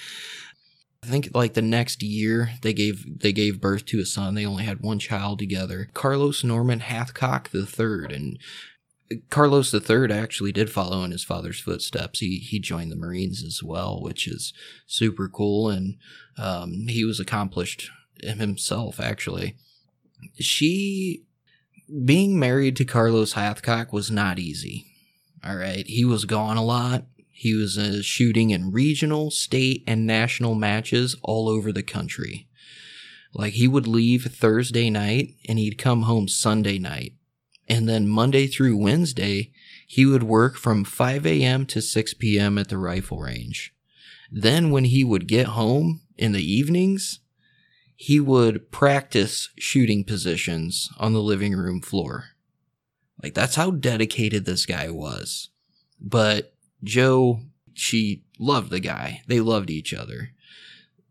I 1.04 1.06
think 1.06 1.30
like 1.36 1.54
the 1.54 1.62
next 1.62 2.02
year 2.02 2.54
they 2.64 2.74
gave 2.74 3.20
they 3.20 3.32
gave 3.32 3.62
birth 3.62 3.86
to 3.86 4.00
a 4.00 4.06
son. 4.06 4.34
They 4.34 4.48
only 4.48 4.64
had 4.64 4.82
one 4.82 4.98
child 4.98 5.38
together. 5.38 5.88
Carlos 5.94 6.44
Norman 6.44 6.80
Hathcock 6.80 7.54
III 7.54 8.16
and 8.16 8.40
Carlos 9.30 9.72
III 9.72 10.12
actually 10.12 10.52
did 10.52 10.72
follow 10.72 11.04
in 11.04 11.12
his 11.12 11.24
father's 11.24 11.60
footsteps. 11.60 12.20
He 12.20 12.40
he 12.40 12.58
joined 12.58 12.92
the 12.92 12.96
Marines 12.96 13.44
as 13.44 13.62
well, 13.62 14.02
which 14.02 14.28
is 14.28 14.54
super 14.88 15.30
cool 15.30 15.70
and 15.70 15.98
um, 16.40 16.88
he 16.88 17.06
was 17.06 17.20
accomplished 17.20 17.92
himself 18.24 19.00
actually. 19.00 19.56
She 20.40 21.26
being 22.06 22.40
married 22.40 22.76
to 22.78 22.86
Carlos 22.86 23.36
Hathcock 23.36 23.94
was 23.94 24.10
not 24.10 24.40
easy. 24.40 24.88
All 25.44 25.56
right, 25.56 25.86
he 25.86 26.06
was 26.06 26.26
gone 26.26 26.58
a 26.58 26.64
lot. 26.64 27.06
He 27.42 27.56
was 27.56 27.76
uh, 27.76 28.04
shooting 28.04 28.52
in 28.52 28.72
regional, 28.72 29.32
state, 29.32 29.84
and 29.88 30.06
national 30.06 30.54
matches 30.54 31.16
all 31.24 31.50
over 31.50 31.72
the 31.72 31.82
country. 31.82 32.48
Like 33.34 33.54
he 33.54 33.68
would 33.68 33.88
leave 33.88 34.26
Thursday 34.26 34.92
night 34.92 35.38
and 35.50 35.58
he'd 35.58 35.80
come 35.80 36.04
home 36.04 36.28
Sunday 36.28 36.78
night. 36.78 37.14
And 37.68 37.90
then 37.90 38.08
Monday 38.08 38.46
through 38.46 38.78
Wednesday, 38.78 39.52
he 39.88 40.06
would 40.06 40.22
work 40.22 40.56
from 40.56 40.84
5 40.84 41.26
a.m. 41.26 41.66
to 41.66 41.82
6 41.82 42.14
p.m. 42.14 42.60
at 42.60 42.70
the 42.70 42.78
rifle 42.78 43.18
range. 43.18 43.74
Then 44.32 44.70
when 44.70 44.86
he 44.86 45.04
would 45.04 45.28
get 45.28 45.48
home 45.48 46.02
in 46.20 46.34
the 46.34 46.46
evenings, 46.46 47.22
he 47.96 48.20
would 48.20 48.72
practice 48.72 49.50
shooting 49.58 50.04
positions 50.04 50.92
on 51.00 51.14
the 51.14 51.24
living 51.24 51.56
room 51.56 51.82
floor. 51.82 52.26
Like 53.24 53.34
that's 53.34 53.56
how 53.56 53.72
dedicated 53.72 54.46
this 54.46 54.68
guy 54.68 54.92
was. 54.92 55.50
But 56.00 56.54
Joe, 56.84 57.42
she 57.74 58.24
loved 58.40 58.70
the 58.70 58.80
guy. 58.80 59.22
They 59.28 59.40
loved 59.40 59.70
each 59.70 59.94
other. 59.94 60.32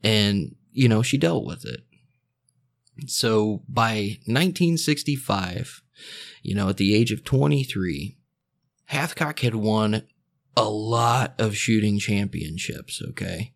And, 0.02 0.56
you 0.72 0.88
know, 0.88 1.02
she 1.02 1.18
dealt 1.18 1.44
with 1.44 1.64
it. 1.64 1.80
So 3.06 3.62
by 3.68 4.18
1965, 4.26 5.82
you 6.42 6.54
know, 6.54 6.68
at 6.68 6.76
the 6.76 6.94
age 6.94 7.12
of 7.12 7.24
23, 7.24 8.16
Hathcock 8.90 9.40
had 9.40 9.54
won 9.54 10.02
a 10.56 10.68
lot 10.68 11.34
of 11.38 11.56
shooting 11.56 11.98
championships, 11.98 13.00
okay? 13.10 13.54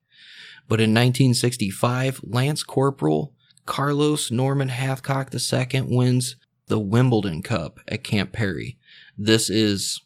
But 0.69 0.81
in 0.81 0.91
1965, 0.91 2.21
Lance 2.25 2.63
Corporal 2.63 3.35
Carlos 3.67 4.31
Norman 4.31 4.69
Hathcock 4.69 5.33
II 5.33 5.83
wins 5.83 6.37
the 6.67 6.79
Wimbledon 6.79 7.43
Cup 7.43 7.81
at 7.89 8.05
Camp 8.05 8.33
Perry. 8.33 8.79
This 9.17 9.51
is 9.51 10.01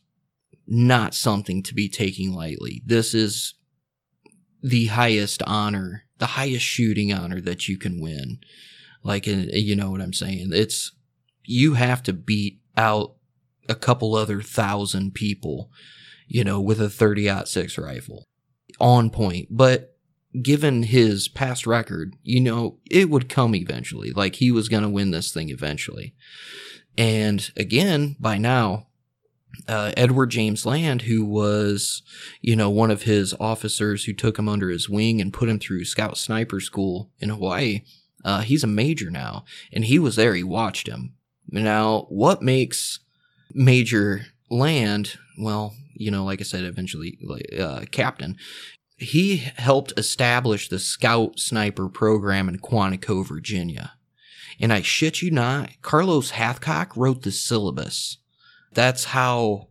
not 0.69 1.15
something 1.15 1.63
to 1.65 1.75
be 1.75 1.89
taking 1.89 2.33
lightly. 2.33 2.83
This 2.85 3.15
is 3.15 3.55
the 4.63 4.87
highest 4.87 5.43
honor, 5.47 6.05
the 6.19 6.27
highest 6.27 6.65
shooting 6.65 7.13
honor 7.13 7.41
that 7.41 7.69
you 7.69 7.79
can 7.79 8.01
win. 8.01 8.39
Like, 9.03 9.27
you 9.27 9.75
know 9.75 9.91
what 9.91 10.03
I'm 10.03 10.13
saying? 10.13 10.51
It's, 10.53 10.93
you 11.45 11.75
have 11.75 12.03
to 12.05 12.13
beat 12.13 12.61
out 12.77 13.15
a 13.69 13.75
couple 13.75 14.15
other 14.15 14.43
thousand 14.43 15.15
people, 15.15 15.71
you 16.27 16.45
know, 16.45 16.61
with 16.61 16.81
a 16.81 16.91
30 16.91 17.47
6 17.47 17.79
rifle 17.79 18.25
on 18.79 19.09
point. 19.09 19.49
But 19.51 19.97
given 20.43 20.83
his 20.83 21.29
past 21.29 21.67
record, 21.67 22.15
you 22.23 22.41
know, 22.41 22.79
it 22.91 23.09
would 23.09 23.29
come 23.29 23.55
eventually. 23.55 24.11
Like 24.11 24.37
he 24.37 24.51
was 24.51 24.69
going 24.69 24.83
to 24.83 24.89
win 24.89 25.11
this 25.11 25.33
thing 25.33 25.49
eventually. 25.49 26.15
And 26.97 27.51
again, 27.57 28.17
by 28.19 28.39
now, 28.39 28.88
uh, 29.69 29.93
Edward 29.97 30.31
James 30.31 30.65
Land, 30.65 31.03
who 31.03 31.25
was, 31.25 32.03
you 32.41 32.57
know, 32.57 32.71
one 32.71 32.91
of 32.91 33.03
his 33.03 33.35
officers 33.39 34.05
who 34.05 34.13
took 34.13 34.39
him 34.39 34.49
under 34.49 34.71
his 34.71 34.89
wing 34.89 35.21
and 35.21 35.33
put 35.33 35.49
him 35.49 35.59
through 35.59 35.85
scout 35.85 36.17
sniper 36.17 36.59
school 36.59 37.11
in 37.19 37.29
Hawaii, 37.29 37.83
uh, 38.25 38.41
he's 38.41 38.65
a 38.65 38.69
major 38.69 39.11
now, 39.11 39.45
and 39.73 39.85
he 39.85 39.99
was 39.99 40.17
there. 40.17 40.35
He 40.35 40.43
watched 40.43 40.89
him. 40.89 41.15
Now, 41.51 42.07
what 42.09 42.43
makes 42.43 43.01
Major 43.55 44.27
Land, 44.51 45.19
well, 45.39 45.75
you 45.95 46.11
know, 46.11 46.25
like 46.25 46.41
I 46.41 46.45
said, 46.45 46.65
eventually 46.65 47.19
uh, 47.59 47.83
captain, 47.91 48.37
he 48.97 49.37
helped 49.37 49.93
establish 49.97 50.69
the 50.69 50.79
scout 50.79 51.39
sniper 51.39 51.89
program 51.89 52.49
in 52.49 52.59
Quantico, 52.59 53.27
Virginia. 53.27 53.93
And 54.61 54.73
I 54.73 54.83
shit 54.83 55.23
you 55.23 55.31
not, 55.31 55.71
Carlos 55.83 56.33
Hathcock 56.33 56.97
wrote 56.97 57.23
the 57.23 57.31
syllabus 57.31 58.19
that's 58.73 59.05
how 59.05 59.69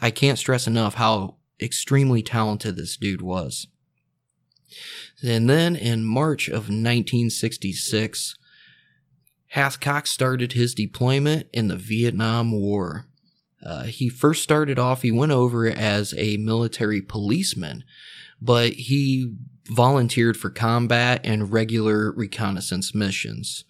I 0.00 0.10
can't 0.10 0.38
stress 0.38 0.66
enough 0.66 0.94
how 0.94 1.36
extremely 1.60 2.22
talented 2.22 2.76
this 2.76 2.96
dude 2.96 3.22
was. 3.22 3.66
And 5.22 5.50
then 5.50 5.76
in 5.76 6.04
March 6.04 6.48
of 6.48 6.68
1966, 6.68 8.36
Hathcock 9.54 10.06
started 10.06 10.52
his 10.52 10.74
deployment 10.74 11.48
in 11.52 11.68
the 11.68 11.76
Vietnam 11.76 12.52
War. 12.52 13.06
Uh, 13.64 13.84
he 13.84 14.08
first 14.08 14.42
started 14.42 14.78
off, 14.78 15.02
he 15.02 15.12
went 15.12 15.32
over 15.32 15.66
as 15.66 16.14
a 16.16 16.38
military 16.38 17.02
policeman, 17.02 17.84
but 18.40 18.72
he 18.72 19.34
volunteered 19.66 20.36
for 20.36 20.50
combat 20.50 21.20
and 21.24 21.52
regular 21.52 22.12
reconnaissance 22.12 22.94
missions. 22.94 23.64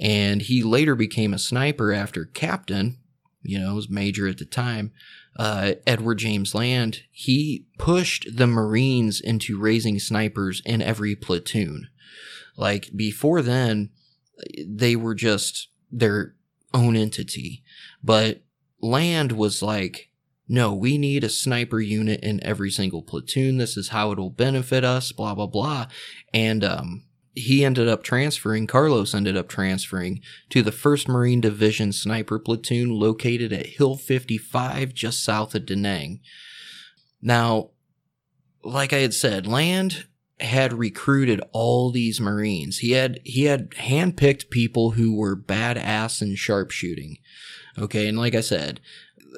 And 0.00 0.42
he 0.42 0.62
later 0.62 0.94
became 0.94 1.34
a 1.34 1.38
sniper 1.38 1.92
after 1.92 2.24
captain 2.24 2.98
you 3.42 3.58
know, 3.58 3.74
was 3.74 3.88
major 3.88 4.26
at 4.28 4.38
the 4.38 4.44
time, 4.44 4.92
uh, 5.36 5.72
Edward 5.86 6.16
James 6.16 6.54
Land, 6.54 7.02
he 7.10 7.66
pushed 7.78 8.36
the 8.36 8.46
Marines 8.46 9.20
into 9.20 9.58
raising 9.58 9.98
snipers 9.98 10.60
in 10.64 10.82
every 10.82 11.14
platoon. 11.14 11.88
Like 12.56 12.90
before 12.94 13.42
then, 13.42 13.90
they 14.66 14.96
were 14.96 15.14
just 15.14 15.68
their 15.90 16.34
own 16.74 16.96
entity. 16.96 17.62
But 18.02 18.42
Land 18.80 19.32
was 19.32 19.62
like, 19.62 20.10
no, 20.48 20.74
we 20.74 20.98
need 20.98 21.22
a 21.22 21.28
sniper 21.28 21.80
unit 21.80 22.20
in 22.22 22.44
every 22.44 22.70
single 22.70 23.02
platoon. 23.02 23.58
This 23.58 23.76
is 23.76 23.90
how 23.90 24.10
it'll 24.10 24.30
benefit 24.30 24.84
us, 24.84 25.12
blah, 25.12 25.34
blah, 25.34 25.46
blah. 25.46 25.86
And, 26.34 26.64
um, 26.64 27.04
he 27.40 27.64
ended 27.64 27.88
up 27.88 28.02
transferring, 28.02 28.66
Carlos 28.66 29.14
ended 29.14 29.36
up 29.36 29.48
transferring 29.48 30.20
to 30.50 30.62
the 30.62 30.70
1st 30.70 31.08
Marine 31.08 31.40
Division 31.40 31.92
Sniper 31.92 32.38
Platoon 32.38 32.90
located 32.90 33.52
at 33.52 33.66
Hill 33.66 33.96
55 33.96 34.94
just 34.94 35.24
south 35.24 35.54
of 35.54 35.66
Da 35.66 35.74
Nang. 35.74 36.20
Now, 37.20 37.70
like 38.62 38.92
I 38.92 38.98
had 38.98 39.14
said, 39.14 39.46
Land 39.46 40.06
had 40.38 40.72
recruited 40.72 41.40
all 41.52 41.90
these 41.90 42.20
Marines. 42.20 42.78
He 42.78 42.92
had, 42.92 43.20
he 43.24 43.44
had 43.44 43.70
handpicked 43.72 44.50
people 44.50 44.92
who 44.92 45.14
were 45.14 45.36
badass 45.36 46.22
in 46.22 46.34
sharpshooting. 46.36 47.18
Okay. 47.78 48.06
And 48.08 48.18
like 48.18 48.34
I 48.34 48.40
said, 48.40 48.80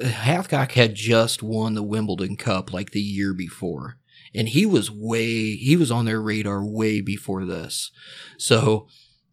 Hathcock 0.02 0.72
had 0.72 0.94
just 0.94 1.42
won 1.42 1.74
the 1.74 1.82
Wimbledon 1.82 2.36
Cup 2.36 2.72
like 2.72 2.90
the 2.90 3.00
year 3.00 3.34
before. 3.34 3.98
And 4.35 4.49
he 4.49 4.64
was 4.64 4.90
way, 4.90 5.57
he 5.57 5.77
was 5.77 5.90
on 5.90 6.05
their 6.05 6.21
radar 6.21 6.64
way 6.64 7.01
before 7.01 7.45
this. 7.45 7.90
So, 8.38 8.88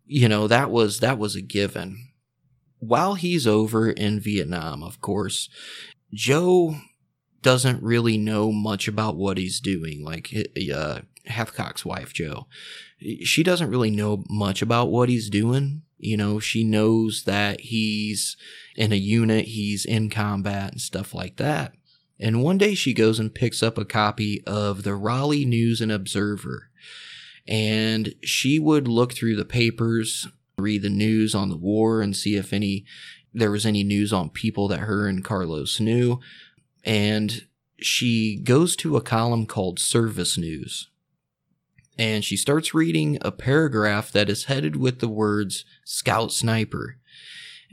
you 0.05 0.27
know, 0.27 0.47
that 0.47 0.69
was, 0.69 0.99
that 0.99 1.17
was 1.17 1.35
a 1.35 1.41
given. 1.41 2.09
While 2.79 3.15
he's 3.15 3.45
over 3.45 3.89
in 3.89 4.19
Vietnam, 4.19 4.83
of 4.83 5.01
course, 5.01 5.49
Jo 6.13 6.75
doesn't 7.41 7.83
really 7.83 8.17
know 8.17 8.51
much 8.51 8.87
about 8.87 9.15
what 9.15 9.37
he's 9.37 9.59
doing. 9.59 10.03
Like, 10.03 10.33
uh, 10.73 11.01
Hathcock's 11.27 11.85
wife, 11.85 12.13
Jo, 12.13 12.47
she 13.23 13.43
doesn't 13.43 13.69
really 13.69 13.91
know 13.91 14.23
much 14.29 14.61
about 14.61 14.89
what 14.89 15.09
he's 15.09 15.29
doing. 15.29 15.83
You 15.97 16.17
know, 16.17 16.39
she 16.39 16.63
knows 16.63 17.23
that 17.25 17.61
he's 17.61 18.37
in 18.75 18.91
a 18.91 18.97
unit, 18.97 19.45
he's 19.45 19.85
in 19.85 20.09
combat 20.09 20.71
and 20.71 20.81
stuff 20.81 21.13
like 21.13 21.37
that. 21.37 21.73
And 22.19 22.43
one 22.43 22.57
day 22.57 22.75
she 22.75 22.93
goes 22.93 23.19
and 23.19 23.33
picks 23.33 23.63
up 23.63 23.77
a 23.77 23.85
copy 23.85 24.43
of 24.45 24.83
the 24.83 24.95
Raleigh 24.95 25.45
News 25.45 25.79
and 25.81 25.91
Observer. 25.91 26.69
And 27.47 28.13
she 28.23 28.59
would 28.59 28.87
look 28.87 29.13
through 29.13 29.35
the 29.35 29.45
papers, 29.45 30.27
read 30.57 30.81
the 30.81 30.89
news 30.89 31.33
on 31.33 31.49
the 31.49 31.57
war 31.57 32.01
and 32.01 32.15
see 32.15 32.35
if 32.35 32.51
any 32.51 32.85
there 33.33 33.51
was 33.51 33.65
any 33.65 33.83
news 33.83 34.11
on 34.11 34.29
people 34.29 34.67
that 34.67 34.79
her 34.79 35.07
and 35.07 35.23
Carlos 35.23 35.79
knew. 35.79 36.19
And 36.83 37.45
she 37.79 38.37
goes 38.37 38.75
to 38.77 38.97
a 38.97 39.01
column 39.01 39.45
called 39.45 39.79
Service 39.79 40.37
News 40.37 40.89
and 41.99 42.23
she 42.23 42.37
starts 42.37 42.73
reading 42.73 43.17
a 43.19 43.29
paragraph 43.29 44.09
that 44.13 44.29
is 44.29 44.45
headed 44.45 44.77
with 44.77 44.99
the 44.99 45.09
words 45.09 45.65
Scout 45.83 46.31
Sniper. 46.31 46.95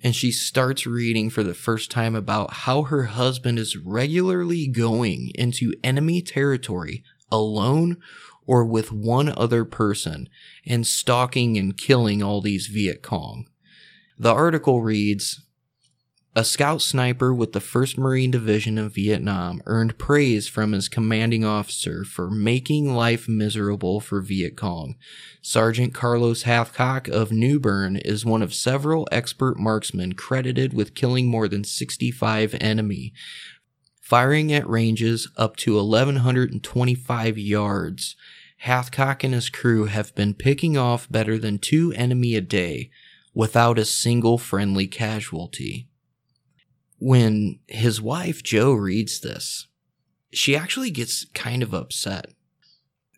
And 0.02 0.14
she 0.14 0.30
starts 0.30 0.86
reading 0.86 1.30
for 1.30 1.42
the 1.42 1.54
first 1.54 1.90
time 1.90 2.14
about 2.14 2.52
how 2.52 2.82
her 2.82 3.04
husband 3.04 3.58
is 3.58 3.76
regularly 3.76 4.66
going 4.66 5.32
into 5.34 5.74
enemy 5.82 6.20
territory 6.20 7.02
alone 7.30 7.96
or 8.46 8.64
with 8.64 8.92
one 8.92 9.28
other 9.36 9.64
person 9.64 10.28
and 10.66 10.86
stalking 10.86 11.56
and 11.56 11.76
killing 11.76 12.22
all 12.22 12.40
these 12.40 12.66
Viet 12.66 13.02
Cong. 13.02 13.46
The 14.18 14.32
article 14.32 14.82
reads 14.82 15.45
a 16.36 16.44
scout 16.44 16.82
sniper 16.82 17.32
with 17.32 17.54
the 17.54 17.60
1st 17.60 17.96
Marine 17.96 18.30
Division 18.30 18.76
of 18.76 18.94
Vietnam 18.94 19.62
earned 19.64 19.96
praise 19.96 20.46
from 20.46 20.72
his 20.72 20.86
commanding 20.86 21.46
officer 21.46 22.04
for 22.04 22.30
making 22.30 22.94
life 22.94 23.26
miserable 23.26 24.00
for 24.00 24.20
Viet 24.20 24.54
Cong. 24.54 24.96
Sergeant 25.40 25.94
Carlos 25.94 26.42
Hathcock 26.42 27.08
of 27.08 27.32
New 27.32 27.58
Bern 27.58 27.96
is 27.96 28.26
one 28.26 28.42
of 28.42 28.52
several 28.52 29.08
expert 29.10 29.58
marksmen 29.58 30.12
credited 30.12 30.74
with 30.74 30.94
killing 30.94 31.26
more 31.26 31.48
than 31.48 31.64
65 31.64 32.54
enemy, 32.60 33.14
firing 34.02 34.52
at 34.52 34.68
ranges 34.68 35.30
up 35.38 35.56
to 35.56 35.76
1125 35.76 37.38
yards. 37.38 38.14
Hathcock 38.64 39.24
and 39.24 39.32
his 39.32 39.48
crew 39.48 39.86
have 39.86 40.14
been 40.14 40.34
picking 40.34 40.76
off 40.76 41.10
better 41.10 41.38
than 41.38 41.58
two 41.58 41.94
enemy 41.94 42.34
a 42.34 42.42
day 42.42 42.90
without 43.32 43.78
a 43.78 43.86
single 43.86 44.36
friendly 44.36 44.86
casualty 44.86 45.88
when 46.98 47.58
his 47.66 48.00
wife 48.00 48.42
Jo 48.42 48.72
reads 48.72 49.20
this, 49.20 49.66
she 50.32 50.56
actually 50.56 50.90
gets 50.90 51.24
kind 51.34 51.62
of 51.62 51.74
upset. 51.74 52.32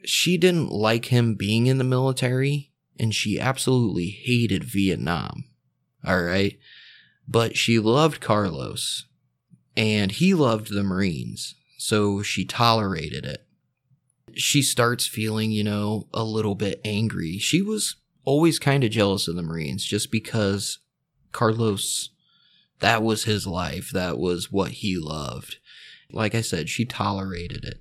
She 0.05 0.37
didn't 0.37 0.71
like 0.71 1.07
him 1.07 1.35
being 1.35 1.67
in 1.67 1.79
the 1.79 1.85
military 1.85 2.73
and 2.99 3.15
she 3.15 3.39
absolutely 3.39 4.09
hated 4.09 4.65
Vietnam. 4.65 5.45
All 6.05 6.23
right. 6.23 6.59
But 7.27 7.57
she 7.57 7.79
loved 7.79 8.21
Carlos 8.21 9.07
and 9.77 10.13
he 10.13 10.35
loved 10.35 10.73
the 10.73 10.83
Marines. 10.83 11.55
So 11.79 12.23
she 12.23 12.45
tolerated 12.45 13.25
it. 13.25 13.47
She 14.35 14.63
starts 14.63 15.07
feeling, 15.07 15.51
you 15.51 15.65
know, 15.65 16.09
a 16.13 16.25
little 16.25 16.55
bit 16.55 16.81
angry. 16.85 17.39
She 17.39 17.63
was 17.63 17.97
always 18.25 18.59
kind 18.59 18.85
of 18.85 18.91
jealous 18.91 19.29
of 19.29 19.37
the 19.37 19.43
Marines 19.43 19.85
just 19.85 20.11
because 20.11 20.79
Carlos 21.33 22.11
that 22.81 23.03
was 23.03 23.25
his 23.25 23.47
life. 23.47 23.91
That 23.93 24.19
was 24.19 24.53
what 24.53 24.71
he 24.73 24.97
loved. 24.99 25.57
Like 26.11 26.35
I 26.35 26.41
said, 26.41 26.69
she 26.69 26.85
tolerated 26.85 27.65
it. 27.65 27.81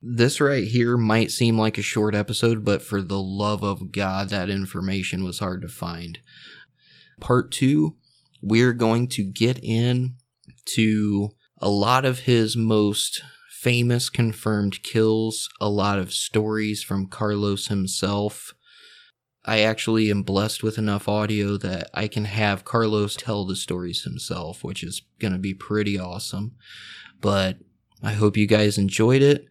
This 0.00 0.40
right 0.40 0.64
here 0.64 0.96
might 0.96 1.32
seem 1.32 1.58
like 1.58 1.76
a 1.78 1.82
short 1.82 2.14
episode, 2.14 2.64
but 2.64 2.82
for 2.82 3.02
the 3.02 3.20
love 3.20 3.64
of 3.64 3.90
God, 3.90 4.28
that 4.28 4.50
information 4.50 5.24
was 5.24 5.40
hard 5.40 5.62
to 5.62 5.68
find. 5.68 6.20
Part 7.20 7.50
two, 7.50 7.96
we're 8.40 8.74
going 8.74 9.08
to 9.08 9.24
get 9.24 9.58
in 9.62 10.14
to 10.74 11.30
a 11.60 11.68
lot 11.68 12.04
of 12.04 12.20
his 12.20 12.56
most 12.56 13.22
famous 13.50 14.08
confirmed 14.08 14.84
kills, 14.84 15.48
a 15.60 15.68
lot 15.68 15.98
of 15.98 16.12
stories 16.12 16.82
from 16.84 17.08
Carlos 17.08 17.66
himself, 17.66 18.54
I 19.48 19.60
actually 19.60 20.10
am 20.10 20.24
blessed 20.24 20.62
with 20.62 20.76
enough 20.76 21.08
audio 21.08 21.56
that 21.56 21.88
I 21.94 22.06
can 22.06 22.26
have 22.26 22.66
Carlos 22.66 23.16
tell 23.16 23.46
the 23.46 23.56
stories 23.56 24.02
himself, 24.02 24.62
which 24.62 24.84
is 24.84 25.00
going 25.18 25.32
to 25.32 25.38
be 25.38 25.54
pretty 25.54 25.98
awesome. 25.98 26.54
But 27.22 27.56
I 28.02 28.12
hope 28.12 28.36
you 28.36 28.46
guys 28.46 28.76
enjoyed 28.76 29.22
it. 29.22 29.46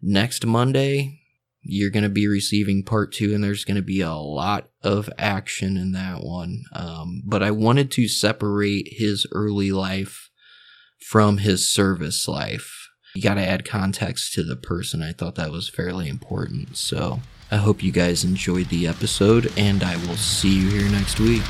Next 0.00 0.46
Monday, 0.46 1.18
you're 1.62 1.90
going 1.90 2.04
to 2.04 2.08
be 2.08 2.28
receiving 2.28 2.84
part 2.84 3.12
two, 3.12 3.34
and 3.34 3.42
there's 3.42 3.64
going 3.64 3.74
to 3.74 3.82
be 3.82 4.00
a 4.00 4.12
lot 4.12 4.68
of 4.84 5.10
action 5.18 5.76
in 5.76 5.90
that 5.92 6.22
one. 6.22 6.62
Um, 6.72 7.24
but 7.26 7.42
I 7.42 7.50
wanted 7.50 7.90
to 7.92 8.06
separate 8.06 8.86
his 8.92 9.26
early 9.32 9.72
life 9.72 10.30
from 11.08 11.38
his 11.38 11.68
service 11.68 12.28
life. 12.28 12.88
You 13.16 13.22
got 13.22 13.34
to 13.34 13.44
add 13.44 13.64
context 13.64 14.32
to 14.34 14.44
the 14.44 14.54
person. 14.54 15.02
I 15.02 15.10
thought 15.10 15.34
that 15.34 15.50
was 15.50 15.68
fairly 15.68 16.08
important. 16.08 16.76
So. 16.76 17.18
I 17.52 17.56
hope 17.56 17.82
you 17.82 17.90
guys 17.90 18.22
enjoyed 18.22 18.68
the 18.68 18.86
episode, 18.86 19.52
and 19.56 19.82
I 19.82 19.96
will 20.06 20.16
see 20.16 20.54
you 20.54 20.68
here 20.68 20.88
next 20.88 21.18
week. 21.18 21.42